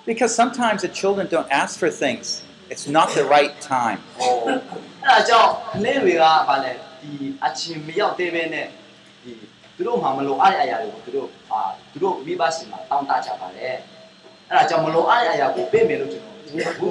[0.06, 2.42] Because sometimes the children don't ask for things.
[2.70, 4.00] It's not the right time.
[7.04, 7.14] ဒီ
[7.46, 8.66] အချင်းမရောက်သေးပဲနဲ့
[9.24, 9.32] ဒီ
[9.76, 13.78] သူတို့မှမလို့အားရအရာတွေကိုသူတို့အာသူတို့မိဘစီမှာတောင်းတကြပါတယ်
[14.50, 16.34] အဲ့ဒါကြောင့်မလို့အားရအရာကိုပေးမယ်လို့ကျွန်တော်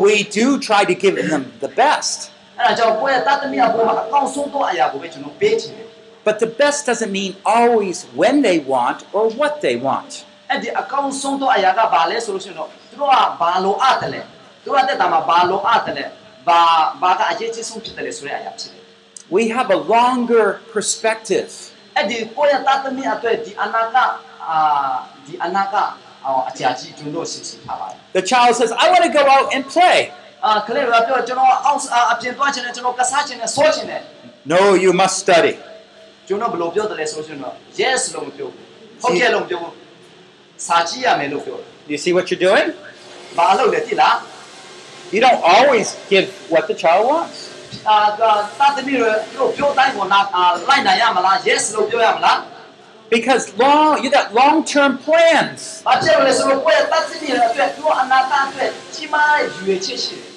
[0.08, 2.18] We do try to give them the best,
[2.58, 5.88] အဲ့ဒါကြောင့်ကိုယ့်ရဲ့တတ်သမီးအပေါ်မှာအကောင်းဆုံးသောအရာကိုပဲကျွန်တော်ပေးချင်တယ်
[6.26, 10.10] but the best doesn't mean always when they want or what they want.
[10.50, 14.20] အဲ့ဒီအကောင်းဆုံးသောအရာကဘာလဲဆိုလို့ရှိရင်တော့သူတို့ကဘာလိုအပ်တယ်လဲ
[14.62, 16.04] သူတို့ကတက်တာမှာဘာလိုအပ်တယ်လဲ
[16.48, 16.60] ဘာ
[17.02, 18.81] ဘာကအရေးကြီးဆုံးဖြစ်တယ်လဲဆိုတဲ့အရာဖြစ်တယ်
[19.32, 21.50] we have a longer perspective.
[28.12, 30.12] The child says, I want to go out and play.
[34.44, 35.56] No, you must study.
[41.88, 42.72] You see what you're doing?
[45.12, 47.51] You don't always give what the child wants.
[47.89, 50.19] အာတာသမီးတို့တို့ပြောတိုင်းကိုနာ
[50.67, 52.37] လိုက်နိုင်ရမလား yes လို့ပြောရမလား
[53.17, 55.59] Because long you got long-term plans.
[55.87, 60.31] ဘာဖြစ်လို့လဲဆိုတော့ကိုယ့်ရဲ့တတ်သမီးတွေအတွက်သူအနာဂတ်အတွက်ကြီးမားတဲ့ရွေချက်ရှိတယ်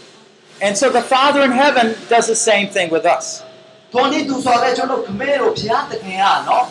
[0.67, 3.27] And so the Father in heaven does the same thing with us.
[3.93, 6.67] ထိုနည်းသူဆိုပဲကျွန်တော်ခမဲတို့ဘုရားသခင်ကနော်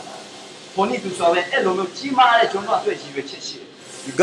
[0.73, 3.69] ထိုနည်းသူဆိုပဲအဲ့လိုမျိုးကြီးမားတဲ့ကျွန်တော်အတွက်ရွေချက်ရှိတယ်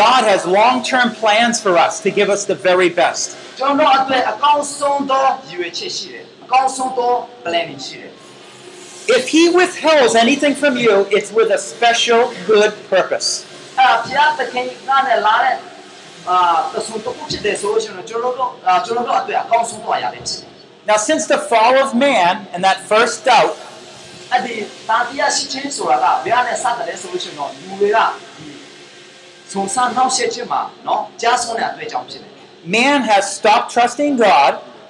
[0.04, 3.36] God has long-term plans for us to give us the very best.
[9.07, 13.45] If he withholds anything from you, it's with a special good purpose.
[20.87, 23.55] Now, since the fall of man and that first doubt,
[32.65, 34.59] man has stopped trusting God.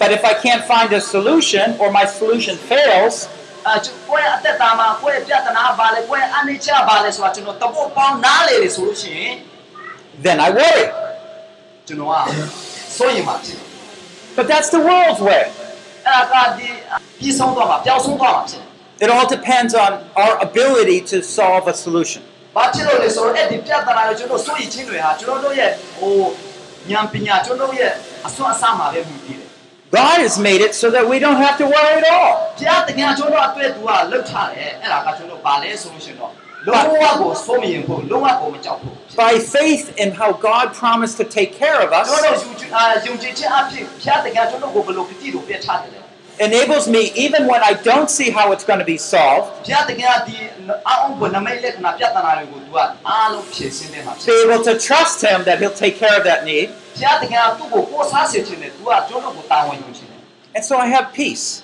[0.00, 3.16] But if I can't find a solution or my solution fails,
[3.66, 9.34] အာကျွန်ကိုယ့်ရဲ့အသက်တာမှာကိုယ့်ရဲ့ပြဿနာဘာလဲကိုယ့်ရဲ့အနေချဘာလဲဆိုတာကျွန်တော်တပုတ်ပေါင်းနားလေတယ်ဆိုလို့ရှိရင်
[10.24, 10.84] then I worry.
[11.86, 12.30] ကျွန်တော်က
[12.96, 13.66] စိုးရင်မှာဖြစ်တယ်
[14.38, 15.42] But that's the world's way.
[16.06, 16.68] အဲ့ဒါကဒီ
[17.18, 18.66] ပြီးဆုံးသွားမှာပျောက်ဆုံးသွားမှာဖြစ်တယ်
[19.04, 19.90] It all depends on
[20.22, 22.22] our ability to solve a solution.
[22.56, 26.14] ဘာဖြစ်လို့လဲဆိုတော့အဲ့ဒီပြဿနာတွေကျွန်တော်စိုးရိမ်ခြင်းတွေဟာကျွန်တော်တို့ရဲ့ဟို
[26.90, 27.92] ဉာဏ်ပညာကျွန်တော်တို့ရဲ့
[28.26, 29.41] အစွမ်းအစမှာပဲမှုတည်တယ်
[29.92, 32.32] God has made it so that we don't have to worry at all.
[32.58, 36.32] ဘုရားတကယ်ကျွန်တော်အတွက်သူကလှုပ်ထားတယ်အဲ့ဒါကကျွန်တော်ဘာလဲဆိုလို့ရှိရင်တော့
[36.66, 42.36] လုံးဝကိုစိုးမရင်ဖို့လုံးဝကိုမကြောက်ဖို့ By faith in how God promised to take care of ကျွန်တော်
[45.96, 46.01] us
[46.39, 49.65] enables me, even when I don't see how it's going to be solved,
[54.47, 56.69] be able to trust Him that He'll take care of that need.
[60.55, 61.63] And so I have peace.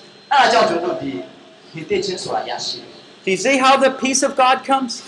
[3.24, 5.02] Do you see how the peace of God comes?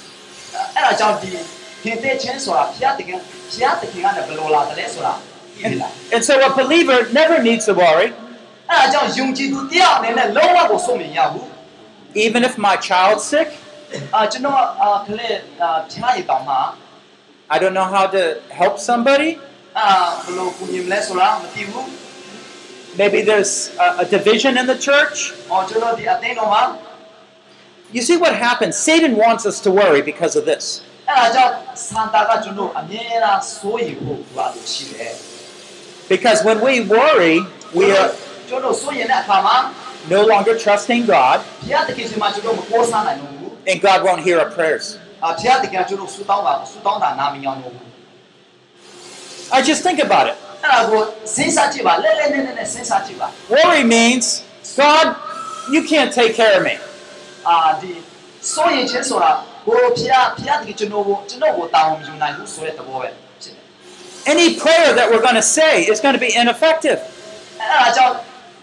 [5.65, 5.83] And,
[6.13, 8.13] and so a believer never needs to worry.
[8.72, 11.46] အဲ့ဒါကြောင့်ယုံကြည်သူတယောက်အနေနဲ့လုံးဝကိုဆုံးမရဘူး
[12.26, 13.50] even if my child's sick.
[14.16, 16.62] အာကျွန်တော်အာခလေးအာဖျားရည်တောင်မှာ
[17.54, 18.22] I don't know how to
[18.60, 19.32] help somebody.
[19.80, 19.88] အာ
[20.24, 21.86] ဘယ်လိုကူညီမလဲဆိုတာမသိဘူး
[23.02, 23.54] Maybe there's
[23.86, 25.18] a, a division in the church.
[25.52, 26.64] အော်ကျွန်တော်ဒီအသိတော်မှာ
[27.96, 28.74] You see what happens?
[28.88, 30.66] Satan wants us to worry because of this.
[31.10, 31.54] အဲ့ဒါကြောင့်
[31.88, 35.14] စန်တာကကျွန်တော်အမြဲတမ်းစိုးရိမ်ဖို့လာလို့ရှိတယ်
[36.14, 37.36] Because when we worry,
[37.80, 38.10] we are
[38.52, 39.56] ကျွန်တော်စိုးရိမ်တဲ့အခါမှာ
[40.16, 44.86] no longer trusting God, ဘုရားတကယ်ချင်းမှာကျွန်တော်မကိုးစားနိုင်ဘူး and God won't hear our prayers.
[45.24, 47.74] အာဘုရားတကယ်ကျွန်တော်ဆူတောင်းတာဆူတောင်းတာနာမည်အောင်လို့
[49.58, 50.38] I just think about it.
[50.64, 51.02] အဲ့ဒါကို
[51.36, 54.26] စဉ်းစားကြည့်ပါလဲလဲနဲ့နဲ့စဉ်းစားကြည့်ပါ Worry means,
[54.82, 55.08] God,
[55.74, 56.76] you can't take care of me.
[57.48, 57.92] အာဒီ
[58.54, 59.32] စိုးရိမ်ခြင်းဆိုတာ
[59.66, 63.10] ကိုဘုရားဘုရားတကယ်ကျွန်တော်ကိုကျွန်တော်ကိုတာဝန်မယူနိုင်ဘူးဆိုတဲ့သဘောပဲ
[63.42, 63.64] ဖြစ်တယ်
[64.34, 67.00] Any prayer that we're going to say is going to be ineffective.
[67.60, 68.14] အဲ့ဒါကြောင့်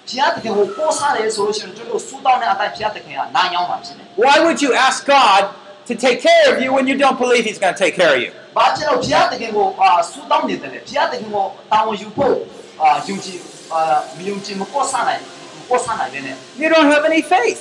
[0.09, 5.43] ဘုရားတကယ်ကိုကိုးစားတယ်ဆိုလို့ရှိရင်ကျွန်တော်ဆူတောင်းတဲ့အတိုင်းဘုရားတကယ်ကနားညောင်းပါဖြစ်တယ် Why would you ask God
[5.89, 8.21] to take care of you when you don't believe He's going to take care of
[8.25, 8.31] you?
[8.45, 12.35] ။ဘာဖြစ်လို့ဘုရားတကယ်ကိုအာဆူတောင်းနေတယ်လဲဘုရားတကယ်ကိုတာဝန်ယူဖို့
[12.83, 13.39] အာယုံကြည်
[13.73, 13.81] အာ
[14.19, 15.23] မယုံကြည်မကိုးစားနိုင်
[15.59, 17.61] မကိုးစားနိုင်ပဲနဲ့ You don't have any faith.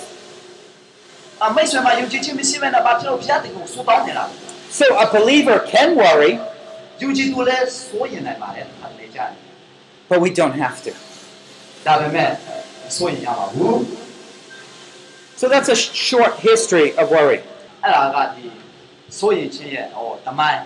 [1.45, 4.35] အမိတ်ဆွေမှာယုံကြည်ခြင်းမရှိဘဲနဲ့ဘာဖြစ်လို့ဘုရားတကယ်ကိုဆူတောင်းနေတာလဲ
[4.79, 6.33] So a believer can worry,
[7.01, 9.31] ယုံကြည်သူလည်းစိုးရင်နိုင်ပါတယ်အဲ့လေကြတယ်
[10.09, 11.06] but we don't have to. ။
[11.85, 12.29] ဒါပေမဲ့
[12.95, 13.75] စိုးရင်ရပါဘူး
[15.41, 17.39] So that's a sh- short history of worry.
[17.63, 18.45] ။အဲ့ဒါကဒီ
[19.19, 20.61] စိုးရင်ခြင်းရဲ့ဟောတမိုင်း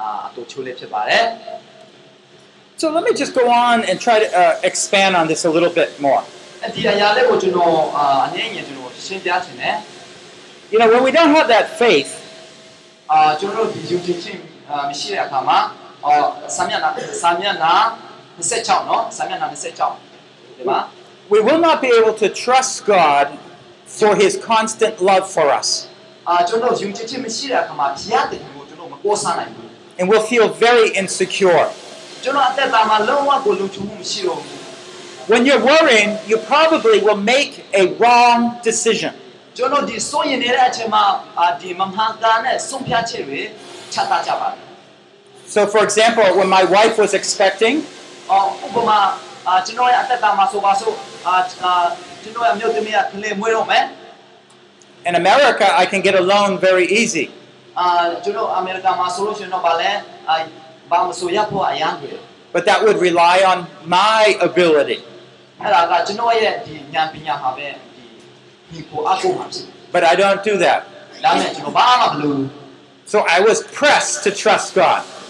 [0.00, 1.24] အာအတူချိုးလေးဖြစ်ပါတယ်။
[2.80, 5.74] So let me just go on and try to uh, expand on this a little
[5.80, 6.22] bit more.
[6.62, 9.76] အဲ့ဒီအရာလေးကိုကျွန်တော်အာအနေနဲ့ကျွန်တော်ရှင်းပြချင်တယ်
[10.72, 12.10] You know, when we don't have that faith,
[13.10, 13.18] အာ
[21.29, 23.27] we will not be able to trust God
[23.85, 25.87] for His constant love for us.
[29.99, 31.69] And we'll feel very insecure.
[35.27, 39.13] When you're worrying, you probably will make a wrong decision.
[45.47, 47.83] So, for example, when my wife was expecting,
[49.66, 50.94] ကျွန်တော်ရဲ့အသက်တာမှာဆိုပါစို့
[51.26, 51.72] အာအာ
[52.22, 53.84] ကျွန်တော်ရဲ့မြို့သမီးကကလေးမွေးတော့မယ်
[55.04, 57.26] in America, I can get a loan very easy.
[57.78, 57.86] အာ
[58.24, 59.90] ကျွန်တော်အမေရိကန်မှာဆိုလို့ရှိရင်တော့ဗာလဲ
[60.28, 60.36] အာ
[60.90, 62.12] ဘာမဆိုရဖို့အရန်တွေ
[62.54, 63.58] But that would rely on
[63.98, 64.98] my ability.
[65.62, 68.04] အဲ့ဒါကကျွန်တော်ရဲ့ဒီဉာဏ်ပညာဟာပဲဒီ
[68.70, 70.80] ဒီကိုအကူမှာဖြစ်တယ် But I don't do that.
[71.24, 72.48] ဒါနဲ့ကျွန်တော်ဘာမှမလုပ်ဘူး
[73.12, 75.00] So I was pressed to trust God.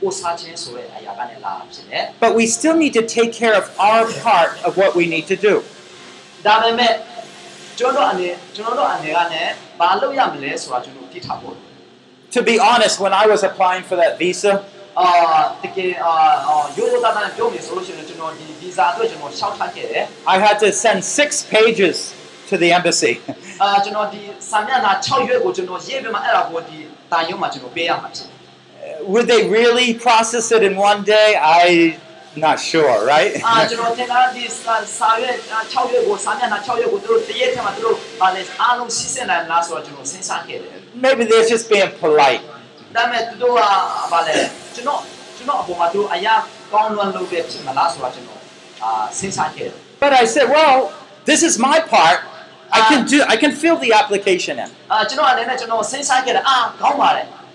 [0.00, 5.26] ကိုးစားခြင်းဆိုတဲ့အရာကနေလာတာဖြစ်တယ် But we still need to take care of our part of what we need
[5.32, 5.54] to do.
[6.46, 6.92] ဒါပေမဲ့
[7.78, 9.42] ကျွန်တော်တို့အနေကျွန်တော်တို့အနေကနေ
[9.80, 11.56] ဘာလုပ်ရမလဲဆိုတာကျွန်တော်သိထားဖို့
[12.36, 14.52] To be honest, when I was applying for that visa,
[15.00, 15.08] အာ
[15.62, 16.12] တကယ်အာ
[16.76, 21.96] ရိုးရိုးသားသားပြောမယ်ဆိုလို့ရှိရင်ကျွန်တော်ဒီ visa အတွက်ကျွန်တော်ရှောက်ထားခဲ့တယ် I had to send six pages
[22.50, 23.12] to the embassy.
[23.62, 24.20] အာကျွန်တော်ဒီ
[24.50, 26.76] စာမျက်နှာ6ရွက်ကိုကျွန်တော်ရေးပြီးမှအဲ့ဒါကိုဒီ
[27.12, 28.35] တာရုံးမှာကျွန်တော်ပေးရမှာဖြစ်တယ်
[29.12, 31.28] Would they really process it in one day?
[31.36, 32.00] I'm
[32.46, 33.32] not sure, right?
[33.46, 35.36] အာကျွန်တော်သင်တာဒီစာစာရွက်
[35.72, 40.74] 6ရွက်ကိုစာမျက်နှာ6ရွက်ကိုသူတို့တရက်ထဲမှာသူတို့ဗာလဲအားလုံးစီးစင်နိုင်မလားဆိုတော့ကျွန်တော်စဉ်းစားခဲ့တယ်
[41.04, 42.42] Maybe they're just being polite.
[42.96, 43.58] ဒါပေမဲ့သူတို့က
[44.12, 44.34] ဗာလဲ
[44.74, 45.00] ကျွန်တော်
[45.36, 46.34] ကျွန်တော်အပေါ်မှာသူတို့အရာ
[46.72, 48.40] ကောင်းလွန်လုပ်တဲ့ဖြစ်မလားဆိုတော့ကျွန်တော်
[48.82, 50.76] အာစဉ်းစားခဲ့တယ် But I said, well,
[51.30, 52.18] this is my part.
[52.78, 53.18] I can do.
[53.34, 54.68] I can fill the application in.
[54.92, 57.26] အာကျွန်တော်အနေနဲ့ကျွန်တော်စဉ်းစားခဲ့တယ်အာကောင်းပါတယ်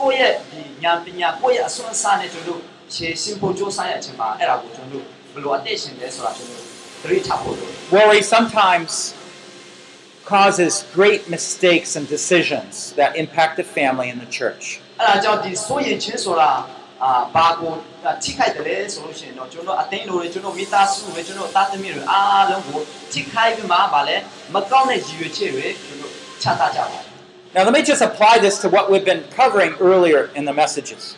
[0.00, 6.62] ကိုယ့်ရဲ့ဒီဉာဏ်ပညာကိုယ့်ရဲ့အစွမ်းအစနဲ့ကျွန်တော်တို့ရှေ့ရှင်းဖို့ကြိုးစားရခြင်းပါအဲ့ဒါကိုကျွန်တော်တို့ဘယ်လိုအသက်ရှင်လဲဆိုတာကျွန်တော်
[7.02, 8.92] တရိထဖို့လို့ Worry sometimes
[10.34, 14.64] causes great mistakes and decisions that impact the family and the church.
[15.00, 16.50] အဲ့ဒါကြောင့်ဒီဆိုရင်ချင်းဆိုတာ
[17.02, 17.72] အာဘာကို
[18.22, 22.78] ထိခိုက်တယ်လဲဆိုလို့ရှိရင်တော့ကျွန်တော်အသိလို့ကျွန်တော်မိသားစုပဲကျွန်တော်သားသမီးတွေအားလုံးကို
[23.12, 24.16] ထိခိုက်ပြီးမှဗာလဲ
[24.54, 27.05] မကောင်းတဲ့ရည်ရွယ်ချက်တွေကျွန်တော်ချတာကြပါတယ်
[27.56, 31.16] Now, let me just apply this to what we've been covering earlier in the messages.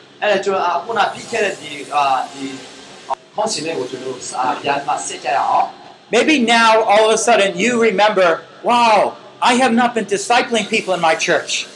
[6.13, 10.95] Maybe now, all of a sudden, you remember, wow, I have not been discipling people
[10.95, 11.67] in my church.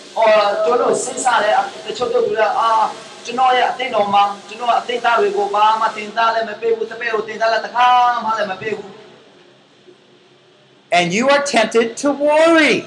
[10.92, 12.86] And you are tempted to worry.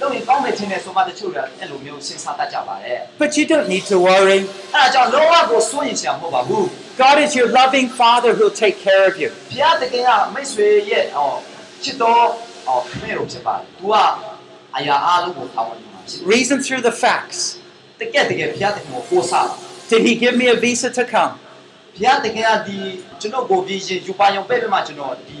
[0.00, 4.38] လုပ်ရင်ကောင်းမယ်ထင်တယ်ဆိုမှတချို့ကအဲ့လိုမျိုးစဉ်းစားတတ်ကြပါတယ် But you don't need to worry.
[4.60, 6.64] ။အဲ့ဒါကြောင့်လောကကိုစိုးရင်ရှာမဟုတ်ပါဘူး
[7.02, 9.28] God is your loving Father who'll take care of you.
[9.40, 11.28] ။ဘုရားတကယ်ကမိတ်ဆွေရဲ့ဟော
[11.82, 12.22] ချစ်တော်
[12.66, 13.94] ဟောခမဲတော်ဖြစ်ပါတယ်။ तू က
[14.76, 17.38] အရာအားလုံးကိုတာဝန်ယူမှာဖြစ်တယ် Reason through the facts.
[17.72, 19.56] ။တကယ်တကယ်ဘုရားတကယ်ကိုကိုးစားတယ်
[19.90, 21.32] Did He give me a visa to come?
[21.96, 22.78] ဘုရားတကယ်ကဒီ
[23.20, 25.40] ကျွန်တော်ကိုပြီးရင်ယူပါရုံပဲ့ပဲမှကျွန်တော်ဒီ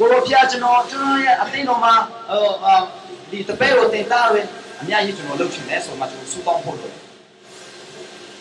[0.02, 1.94] ိုလိုဘုရားကျွန်တော်ကျွန်တော်ရဲ့အသိတော်မှာ
[2.30, 2.74] ဟိုအာ
[3.30, 4.46] ဒီတပည့်ကိုတင်သားရယ်
[4.80, 6.94] အများကြီးကျွန်တော်လုပ်ချင်တယ်ဆိုမှကျွန်တော်စူတောင်းဖို့လို့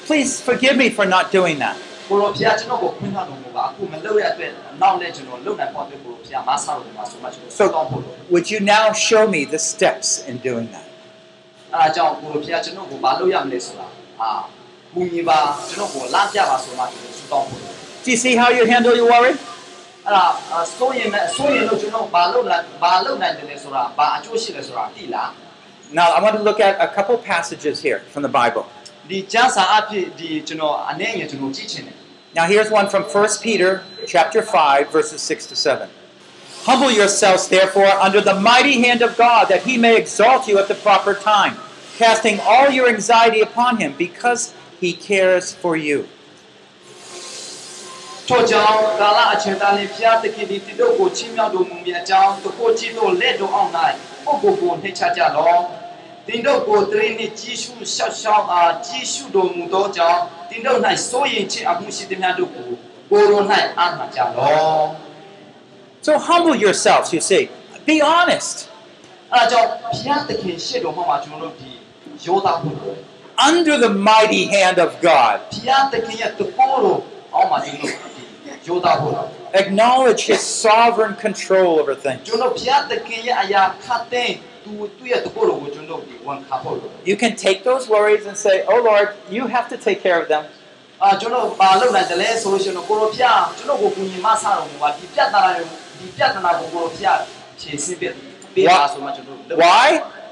[0.08, 1.76] Please forgive me for not doing that.
[2.10, 4.50] ကိုလိုဘုရားကျွန်တော်ကိုခွင့်ထားတော်မူပါအခုမလုပ်ရတဲ့
[4.82, 10.88] နောက်လည်းကျွန်တော်လုပ်နိုင်ဖို့အတွက်ကိုလိုဘုရားမဆားတော်မှာဆိုမှကျွန်တော်စူတောင်းဖို့လို့ Would you now show me the steps in doing that?
[11.74, 13.88] အဲဒါကြောင့်ကိုလိုဘုရားကျွန်တော်ကိုမလုပ်ရမလဲဆိုတာ
[14.22, 14.30] အာ
[14.94, 15.40] ဘူညီပါ
[15.70, 19.34] ကျွန်တော်ကိုလမ်းပြပါဆိုမှကျွန်တော်စူတောင်းဖို့လို့ Do you see how you handle your worry?
[20.10, 20.26] အဲ့ဒါ
[20.78, 25.32] စိုးရင်နဲ့စိုးရင်လို့ကျွန်တော်ဘာလုပ်လာဘာလုပ်နိုင်တယ်လဲဆိုတာဘာအကျိုးရှိလဲဆိုတာသိလား
[26.00, 28.64] Now, I want to look at a couple passages here from the Bible.
[29.10, 31.98] ဒ ဒီကျမ်းစာအဖြစ်ဒီကျွန်တော်အနေငယ်ကျွန်တော်ကြည့်ချင်တယ်
[32.38, 33.72] Now here's one from 1 Peter
[34.14, 35.88] chapter 5 verses 6 to 7.
[36.70, 40.68] Humble yourselves therefore under the mighty hand of God that he may exalt you at
[40.68, 41.56] the proper time,
[41.98, 44.42] casting all your anxiety upon him because
[44.82, 45.98] he cares for you.
[48.33, 53.71] ထို့ကြောင့်ကာလအချိန်သားလင်ဖျားသခင်ဒီတိတို့ကိုချီးမြှောက်တော်မူမည်အကြောင်းတကိုကြည့်တို့လက်တော်အောင်၌
[54.25, 55.55] ပုဂ္ဂိုလ်ကိုနှိမ့်ချကြလော
[56.27, 60.21] တင်တို့ကိုတရင်နှင့်ကြီးရှုရှောက်ရှောက်အားကြီးရှုတော်မူသောကြောင့်
[60.51, 60.79] တင်တို့၌
[61.09, 62.69] စိုးရင်ခြင်းအမှုရှိသည်များတို့ကို
[63.11, 63.45] ကိုယ်တော်၌
[63.79, 64.81] အားနာကြလော
[66.07, 67.45] So humble yourselves, you see.
[67.89, 68.57] Be honest.
[69.33, 71.71] အဲဒါကြောင့်ဘုရားသခင်ရှေ့တော်မှာကျွန်တော်တို့ဒီ
[72.25, 72.91] ယောသားဖို့ဘု
[73.49, 75.37] Under the mighty hand of God.
[75.69, 77.01] ရားသခင်ရဲ့တကိုယ်တော်
[77.35, 78.20] အောက်မှာကျွန်တော်တို့ဒီယောသားဖို့
[79.62, 82.20] Acknowledge his sovereign control over things.
[82.28, 84.30] ကျွန်တော်ဘုရားသခင်ရဲ့အရာခတ်တဲ့
[84.64, 86.76] သူသူ့ရဲ့တကိုယ်တော်ကိုကျွန်တော်ဒီဝန်ခံဖို့
[87.12, 90.28] You can take those worries and say, Oh Lord, you have to take care of
[90.34, 90.44] them.
[91.04, 95.64] အာကျွန်တော်ဘာလုပ်နိုင်တယ်လဲဆိုလို့ရှိရင်တော့ကိုရောဖျားကျွန်တော်ကိုကူညီမဆတော်မူပါဒီပြဿနာတွေ
[96.00, 97.20] ဒီပြဿနာကိုကိုရောဖျား
[97.60, 98.06] ဖြေရှင်းပြ
[98.56, 99.90] ပေးပါဆိုမှကျွန်တော်လုပ် Why?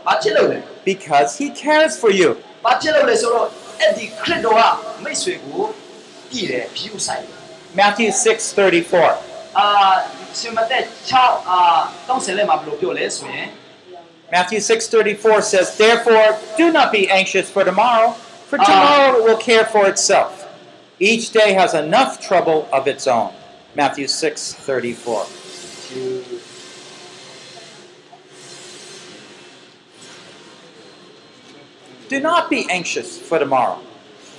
[0.08, 0.58] ဘာဖြစ်လို့လဲ
[0.92, 2.30] Because he cares for you.
[2.66, 3.48] ဘာဖြစ်လို့လဲဆိုတော့
[3.80, 4.62] အဲ့ဒီခရစ်တော်က
[5.04, 5.62] မိတ်ဆွေကို
[6.30, 7.37] ပြည်တယ်ဖြူဆိုင်တယ်
[7.80, 9.14] Matthew 6:34.
[9.60, 9.68] အာ
[10.40, 11.60] ရှင်မသက်6အာ
[12.08, 13.50] တောင်းစလဲမှာဘယ်လိုပြောလဲဆိုရင်
[14.36, 16.28] Matthew 6:34 says, "Therefore,
[16.62, 18.10] do not be anxious for tomorrow,
[18.50, 18.66] for Ah.
[18.72, 20.32] tomorrow will care for itself.
[21.12, 23.32] Each day has enough trouble of its own."
[23.82, 25.26] Matthew 6:34.
[32.12, 33.80] Do not be anxious for tomorrow.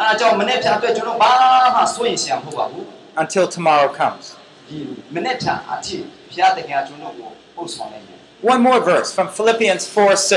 [0.00, 1.32] အဲဒါကြောင့်မနဲ့ဖြာအတွက်ကျွန်တော်ဘာ
[1.76, 2.84] မှစိုးရင်ဆရာမဟုတ်ပါဘူး
[3.22, 4.24] until tomorrow comes."
[4.68, 4.78] ဒီ
[5.14, 5.96] မနဲ့ဖြာအထိ
[6.30, 8.18] ဘုရားသခင်ကကျွန်တော်ကိုပို့ဆောင်လိုက်တယ်
[8.52, 10.34] One more verse from Philippians 4:6.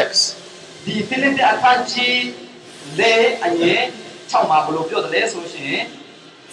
[0.86, 2.22] ဒီဖိလိပ္ပိအခန်းကြီး
[3.00, 3.82] လေးအငယ်
[4.32, 5.84] 6မှာဘယ်လိုပြောတယ်လဲဆိုလို့ရှိရင်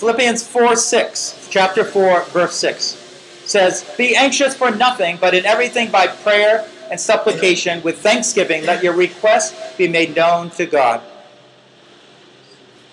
[0.01, 2.97] Philippians 4 6, chapter 4, verse 6
[3.45, 6.55] says, Be anxious for nothing, but in everything by prayer
[6.91, 11.03] and supplication with thanksgiving, let your requests be made known to God.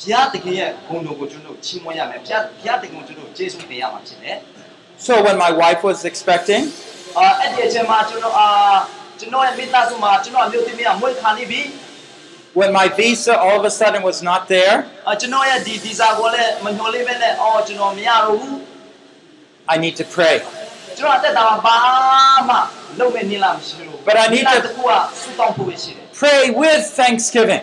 [0.00, 4.36] ဘုရားသခင်ရဲ့ဂုဏ်တော်ကိုကျွန်တော်ချီးမွမ်းရမယ်ဘုရားဘုရားသခင်ကိုကျွန်တော်ကျေးဇူးတင်ရမှာဖြစ်တယ်
[5.06, 6.62] So when my wife was expecting,
[7.18, 8.48] အာအဲ့ဒီအချိန်မှာကျွန်တော်အာ
[9.18, 11.62] ကျွန်တော်ရဲ့မိသားစုမှာကျွန်တော်အမျိုးသမီးကမွေးခါနေပြီ
[12.58, 14.76] when my visa all of a sudden was not there,
[15.08, 18.56] အာကျွန်တော်ရဲ့ဒီဗီဇာကိုလည်းမညှို့လေးပဲနဲ့အော်ကျွန်တော်မရတော့ဘူး
[19.74, 20.36] I need to pray.
[20.98, 21.76] ကျွန်တော်အသက်တာမှာဘာ
[22.48, 22.56] မှ
[22.98, 27.62] လုပ်မဲ့နေလားမရှိဘူး But I need to- တကူကဆူတောင်းဖို့ပဲရှိတယ် Pray with thanksgiving.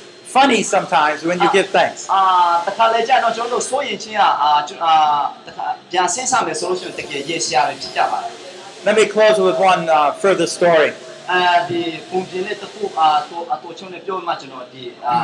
[0.34, 2.00] funny sometimes when you give thanks.
[2.14, 2.22] အာ
[2.66, 4.94] တခါလေကြာတော့ကျွန်တော်တို့စိုးရင်ချင်းကအာကျွန်အာ
[5.46, 8.32] တခါပြန်ဆင်းဆမယ်ဆိုလို့ရှိရင်တကယ်ရေရှာတွေဖြစ်ကြပါတယ်
[8.86, 10.90] Let me close with one uh, further story.
[11.30, 15.16] အဲဒီပုံပြင်လေးတစ်ခုအာတော့အတူချုံနဲ့ပြောမှကျွန်တော်ဒီအာ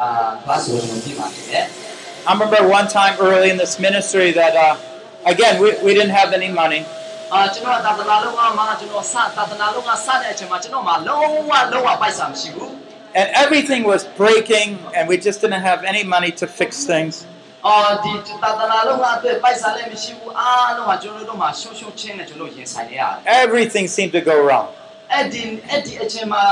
[0.00, 0.08] အာ
[0.46, 1.64] ဘာဆိုကျွန်တော်ဒီမှာဖြစ်တယ်
[2.28, 4.74] I remember one time early in this ministry that, uh,
[5.32, 6.80] again, we, we didn't have any money.
[7.32, 12.72] အာကျွန်တော်သာသနာလုံးကမှကျွန်တော်စသာသနာလုံးကစတဲ့အချိန်မှာကျွန်တော်မှလုံးဝလုံးဝပိုက်ဆံမရှိဘူး
[13.18, 17.14] And everything was breaking, and we just didn't have any money to fix things.
[17.66, 24.66] အာဒီသာသနာလုံးကအတွက်ပိုက်ဆံလည်းမရှိဘူးအားလုံးကကျွန်တော်တို့မှရှုံရှုံချင်းနဲ့ကျွန်တော်ရင်ဆိုင်နေရတယ် Everything seemed to go wrong.
[25.12, 26.42] အဲ့ဒီအဲ့ဒီအချိန်မှာ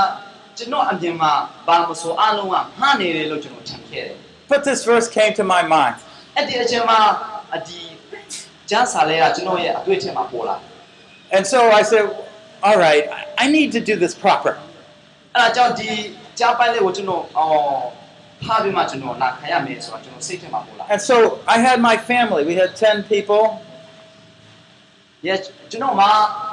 [0.57, 1.31] ကျွန်တော်အပြင်မှာ
[1.67, 4.17] ဘာမဆိုအားလုံးကမှားနေတယ်လို့ကျွန်တော်ထင်ခဲ့တယ်
[4.51, 5.95] But this verse came to my mind.
[6.35, 6.99] အဲ့ဒီအချိန်မှာ
[7.55, 7.79] အဒီ
[8.69, 10.63] ကျမ်းစာလေးကကျွန်တော်ရဲ့အတွေ့အထင်မှာပေါ်လာတယ်
[11.35, 12.05] And so I said,
[12.67, 14.53] all right, I- I need to do this proper.
[15.35, 15.89] အဲ့ဒါကြောင့်ဒီ
[16.39, 17.83] ကျမ်းပိုင်းလေးကိုကျွန်တော်အော်
[18.43, 21.15] ထားပြီးမှကျွန်တော်နာခံရမယ်ဆိုတော့ကျွန်တော်စိတ်ထဲမှာပေါ်လာ And so
[21.55, 22.41] I had my family.
[22.49, 23.43] We had 10 people.
[25.27, 25.39] Yes
[25.71, 26.09] ကျွန်တော်မှာ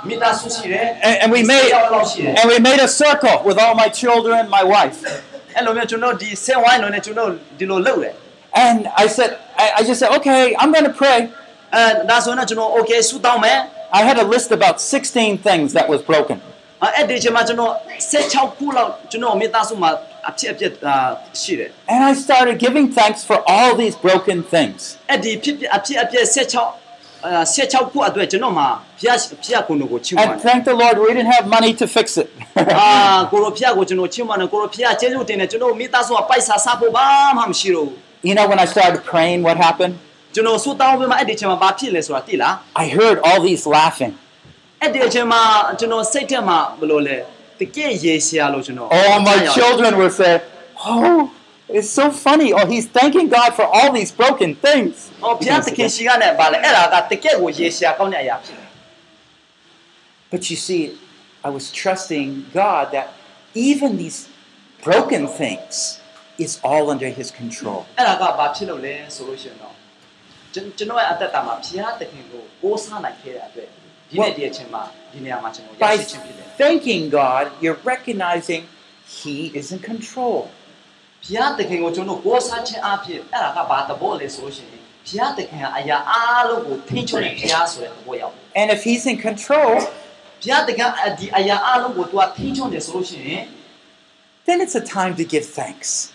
[0.08, 4.40] မိသားစုရှိတယ် And, and we made ယောက်လောက်ရှိတယ် and we made a circle with all my children,
[4.56, 4.98] my wife.
[5.56, 8.14] အဲ့လိုမျိုးကျွန်တော်ဒီဆင်ဝိုင်းလုံးနဲ့ကျွန်တော်ဒီလိုလုပ်တယ်
[8.66, 9.30] And I said,
[9.64, 11.18] I, I just said, okay, I'm going to pray.
[11.74, 13.58] အဲဒါဆိုရင်ကျွန်တော် okay ဆူတောင်းမယ်
[13.98, 16.38] I had a list about 16 things that was broken.
[16.96, 17.72] အဲ့ဒီချိန်မှာကျွန်တော်
[18.12, 19.90] 16ခုလောက်ကျွန်တော်မိသားစုမှာ
[20.30, 20.96] အဖြစ်အပျက်အာ
[21.40, 24.78] ရှိတယ် And I started giving thanks for all these broken things.
[25.10, 28.68] အဲ့ဒီဖြစ်အဖြစ်အပျက်16အာ16ခုအတွက်ကျွန်တော်မှာ
[29.00, 32.28] ဖျားဖျားကိုယ်ကိုချီးမွမ်း And thank the Lord, we didn't have money to fix it.
[32.78, 32.90] အာ
[33.32, 37.06] ကိုရိုဖျားကိုကျွန်တော်ချီးမွမ်းတယ်ကိုရိုဖျားကျေးဇူးတင်တယ်ကျွန်တော်မိသားစုကပိုက်ဆာစားဖို့ဘာ
[37.38, 37.96] မှမရှိတော့ဘူး
[38.28, 39.94] you know, when I started praying, what happened?
[40.34, 44.12] ကျွန်တော်ဆူတောင်းပြီးမှအဲ့ဒီချိန်မှာဘာဖြစ်လဲဆိုတာသိလား I heard all these laughing.
[44.80, 45.42] အဲ့ဒီအချိန်မှာ
[45.78, 47.16] ကျွန်တော်စိတ်ထဲမှာဘယ်လိုလဲ
[47.60, 50.42] တကယ်ရေရှာလို့ကျွန်တော် All my children were saying,
[50.90, 51.20] oh,
[51.76, 52.48] it's so funny.
[52.58, 54.94] Oh, he's thanking God for all these broken things.
[55.22, 58.68] ဟောဘုရားသခင်ရှိကနဲ့ဗာလဲအဲ့ဒါကတကယ်ကိုရေရှာကောင်းတဲ့အရာဖြစ်တယ်
[60.32, 60.82] But you see,
[61.46, 62.28] I was trusting
[62.60, 63.06] God that
[63.68, 64.18] even these
[64.86, 65.74] broken things
[66.44, 67.80] is all under his control.
[67.98, 69.74] အဲ့ဒါကဘာဖြစ်လို့လဲဆိုလို့ရှိရင်တော့
[70.54, 73.70] ကျွန်ကျွန်တော်ရဲ့အသက်တာမှာဘုရားသခင်ကိုကိုးစားနိုင်ခဲ့တဲ့အတွက်
[75.79, 75.97] by
[76.57, 78.63] thanking God, you're recognizing
[79.07, 80.49] He is in control.
[88.55, 89.81] And if He's in control,
[94.45, 96.13] then it's a time to give thanks.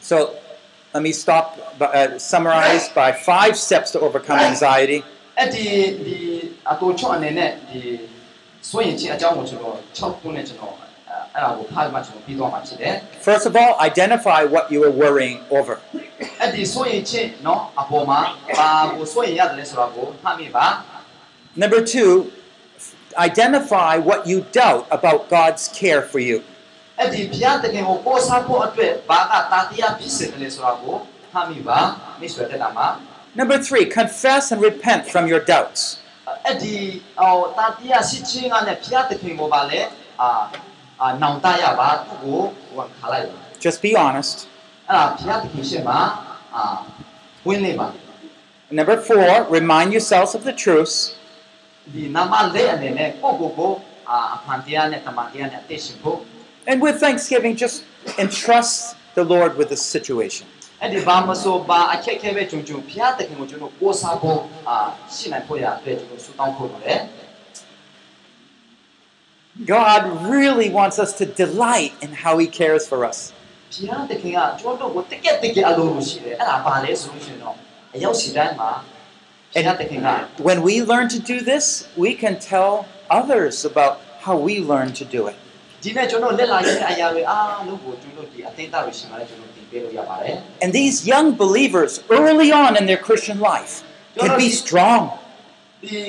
[0.00, 0.34] So
[0.93, 1.45] let me stop,
[1.79, 4.99] by- uh, summarize by five steps to overcome anxiety.
[5.39, 5.65] အဲ့ဒီ
[6.05, 6.17] ဒီ
[6.71, 7.81] အတူချော့အနေနဲ့ဒီ
[8.69, 10.73] စွန့်ရင်ချင်းအကြောင်းကိုကျွန်တော်6ခုနဲ့ကျွန်တော်
[11.33, 12.93] အဲ့ဒါကိုဖားမှကျွန်တော်ပြီးသွားမှာဖြစ်တယ်
[13.27, 15.75] First of all, identify what you are worrying over.
[16.41, 18.19] အဲ့ဒီစွန့်ရင်ချင်းเนาะအပေါ်မှာ
[18.57, 20.65] ဘာကိုစွန့်ရင်ရတယ်လဲဆိုတာကိုမှတ်မိပါ
[21.63, 22.11] Number two,
[23.29, 26.37] identify what you doubt about God's care for you.
[26.98, 30.94] အဲ့ဒီဘုရားသခင်ကိုပို့စားဖို့အတွက်ဘာကတာတရားဖြစ်စေတယ်လဲဆိုတာကို
[31.32, 31.78] မှတ်မိပါ
[32.20, 32.86] မိတ်ဆွေတက်တာမှာ
[33.40, 35.80] Number three, confess and repent from your doubts.
[36.46, 36.76] အဲ့ဒီ
[37.20, 39.80] အော်တာတရားရှိချင်းကလည်းဘုရားသခင်ကိုပါလဲ
[40.20, 40.28] အာ
[41.00, 42.40] အာနောင်တရပါသူ့ကို
[42.76, 44.36] ဝန်ခါလိုက်ပါ Just be honest.
[44.88, 45.98] အဲ့ဒါဘုရားသခင်ရှေ့မှာ
[46.54, 46.64] အာ
[47.46, 47.86] ဝင်နေပါ
[48.78, 50.96] Number four, remind yourselves of the truths.
[51.94, 53.72] ဒီနာမလေးအနေနဲ့ကိုယ့်ကိုယ်ကို
[54.10, 56.18] အာအဖန်တရားနဲ့တမန်တရားနဲ့အသက်ရှင်ဖို့
[56.69, 57.83] And with thanksgiving, just
[58.17, 60.45] entrust the Lord with the situation.
[60.83, 64.75] အဲ့ဒီဘာမဆိုဘာအခက်အခဲပဲဂျုံဂျုံဘုရားသခင်ကိုကျွန်တော်ကိုးစားဖို့အာ
[65.15, 66.99] ရှိနိုင်ဖို့ရအတွက်ကျွန်တော်ဆုတောင်းဖို့လိုတယ်
[69.75, 70.01] God
[70.33, 73.19] really wants us to delight in how He cares for us.
[73.73, 77.55] ဘုရားသခင်ကကျွန်တော်တို့ကိုတကက်တကယ်အလိုလိုရှိတယ်အဲ့ဒါဘာလဲဆိုလို့ရှိရင်တော့
[77.95, 78.71] အရောက်စီတိုင်းမှာ
[79.53, 80.07] ဘုရားသခင်က
[80.49, 81.65] When we learn to do this,
[82.03, 82.71] we can tell
[83.19, 83.93] others about
[84.25, 85.37] how we learn to do it.
[85.83, 93.73] ဒီနေ့ကျွန်တော်လက်လာရဲ့အရာတွေအားလုံးကိုကျွန်တော်ဒီအသိအသားတွေရှိမှလည်းကျွန်တော်တင်ပေးလို့ရပါတယ် And these young believers, early on in their Christian life,
[94.21, 95.03] can be strong.
[95.83, 95.99] ဒီ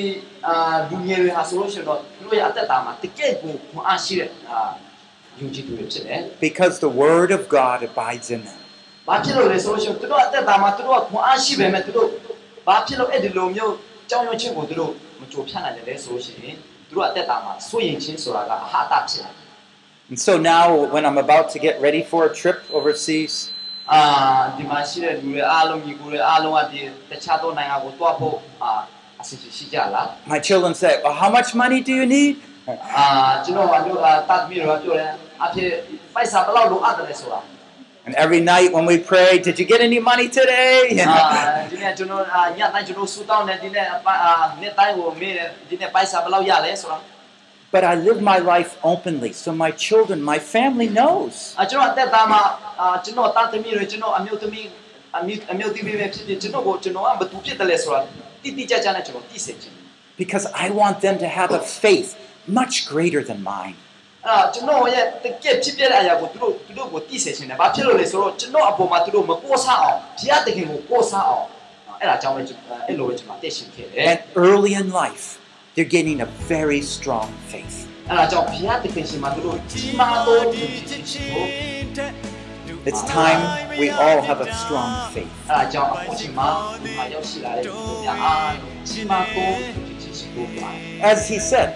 [0.47, 0.55] အာ
[0.91, 4.59] လူငယ်တွေဟာဆိုလို့ရှိရင်တော့သူတို့ရဲ့အသက်တာမှာတကယ့်ကိုခွန်အားရှိတဲ့အာ
[5.39, 8.59] ယုံကြည်သူတွေဖြစ်တယ် because the Word of God abides in them.
[8.87, 12.09] ။ဘာဖြစ်လို့လဲဆိုလို့ရှိရင်သူတို့အသက်တာမှာသူတို့ကခွန်အားရှိပေမဲ့သူတို့
[12.66, 13.75] ဘာဖြစ်လို့အဲ့ဒီလိုမျိုး
[14.11, 16.57] ကြောင်းရွံ့ခြင်းကိုသူတို့မကြိုဖြတ်နိုင်တယ်လဲဆိုလို့ရှိရင်
[16.89, 19.35] သူတို့အသက်တာမှာစိုးရင်ချင်းဆိုတာကအဟာတဖြစ်တယ်
[20.10, 23.51] and so now, when I'm about to get ready for a trip overseas,
[23.88, 24.56] uh,
[30.28, 32.38] my children say, well, How much money do you need?
[38.06, 40.89] and every night when we pray, Did you get any money today?
[47.75, 51.35] But I live my life openly, so my children, my family knows.
[51.62, 52.43] အကျွန်တော်အသက်တာမှာ
[52.81, 54.66] အာကျွန်တော်တာသမီတွေကျွန်တော်အမျိုးသမီး
[55.18, 58.01] အမျိုးအမျိုးသမီးပဲဖြစ်ဖြစ်ကျွန်တော်ကိုကျွန်တော်ကဘသူဖြစ်တယ်လဲဆိုတာ
[58.43, 59.85] တိတိကျကျနဲ့ကျွန်တော်သိစေချင်တယ်
[60.23, 62.09] Because I want them to have a faith
[62.59, 63.77] much greater than mine.
[64.27, 71.47] အဲ့ဒါကျွန်တော်ရဲ့တကယ်ဖြစ်ပြတဲ့အရာကိုသူတို့သူတို့ကိုသိစေချင်တယ်ဘာဖြစ်လို့လဲဆိုတော့ကျွန်တော်အပေါ်မှာသူတို့မကိုးစားအောင်ဘုရားသခင်ကိုကိုးစားအောင်
[72.01, 75.25] အဲ့ဒါကြောင့်ပဲကျွန်တော်အဲ့လိုပဲကျွန်တော်သိရှင်ခဲ့တယ် And early in life,
[75.76, 77.88] they're getting a very strong faith.
[82.86, 85.28] It's time we all have a strong faith.
[91.02, 91.74] As he said,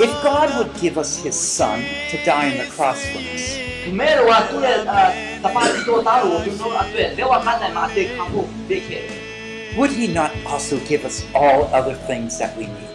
[0.00, 3.58] if God would give us his son to die on the cross for us,
[9.76, 12.88] would he not also give us all other things that we need?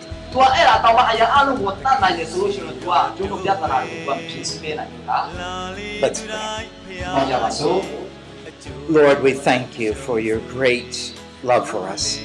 [6.02, 6.68] Let's pray.
[8.90, 11.14] Lord, we thank you for your great
[11.44, 12.20] love for us.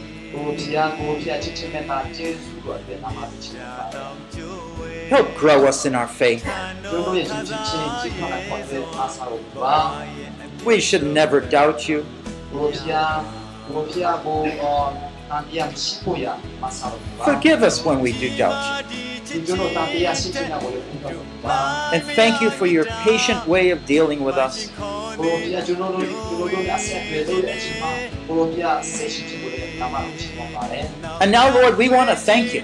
[5.10, 6.44] Help grow us in our faith.
[10.64, 12.04] We should never doubt you.
[17.24, 19.12] Forgive us when we do doubt you.
[21.92, 24.70] And thank you for your patient way of dealing with us.
[31.20, 32.62] And now, Lord, we want to thank you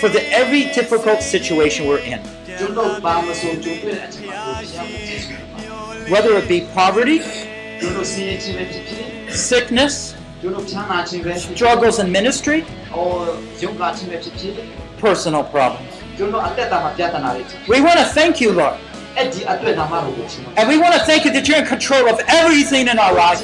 [0.00, 2.20] for the every difficult situation we're in.
[6.10, 7.20] Whether it be poverty,
[9.30, 10.14] sickness,
[11.56, 12.64] struggles in ministry,
[14.98, 15.92] personal problems.
[17.68, 18.78] We want to thank you, Lord.
[19.16, 23.42] And we want to thank you that you're in control of everything in our life.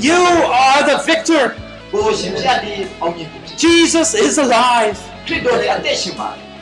[0.00, 1.54] You are the victor.
[3.56, 4.98] Jesus is alive.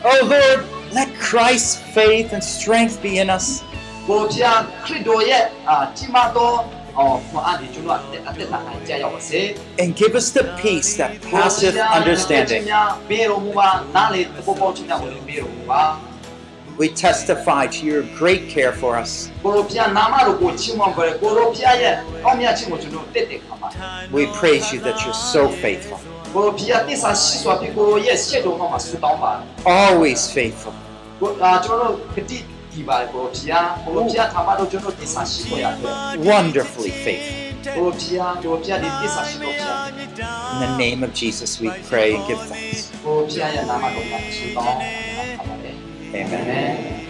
[0.05, 3.63] Oh Lord, let Christ's faith and strength be in us
[4.08, 6.52] ကိုဘုရားခရစ်တော်ရဲ့အာကြီးမားသော
[6.98, 9.42] အော်ခွန်အားဒီကျွန်တော်အသက်အသက်တာနိုင်ကြရပါစေ
[9.84, 12.64] And give us the peace that passeth understanding.
[13.10, 15.84] ဘေးတော်မူပါနားလေတပေါ်ပေါ်ချင်းကိုလည်းဘေးတော်မူပါ
[16.84, 19.12] We testify to your great care for us.
[19.44, 21.94] ကိုရောဘုရားနာမတော်ကိုချီးမွမ်းကြတယ်ကိုရောဘုရားရဲ့
[22.26, 23.68] အောက်မြတ်ခြင်းကိုကျွန်တော်တက်တက်ခံပါ
[24.18, 26.00] We praise you that you're so faithful,
[26.34, 29.32] ကိုရောဘုရားတစ္ဆာရှိစွာပြီးကိုရောရဲ့ရှေ့တော်မှာဆူတောင်းပါ
[29.88, 30.74] always faithful.
[36.19, 37.45] Wonderfully faithful.
[37.75, 37.81] In
[40.61, 42.91] the name of Jesus, we pray and give thanks.
[46.15, 47.01] Amen.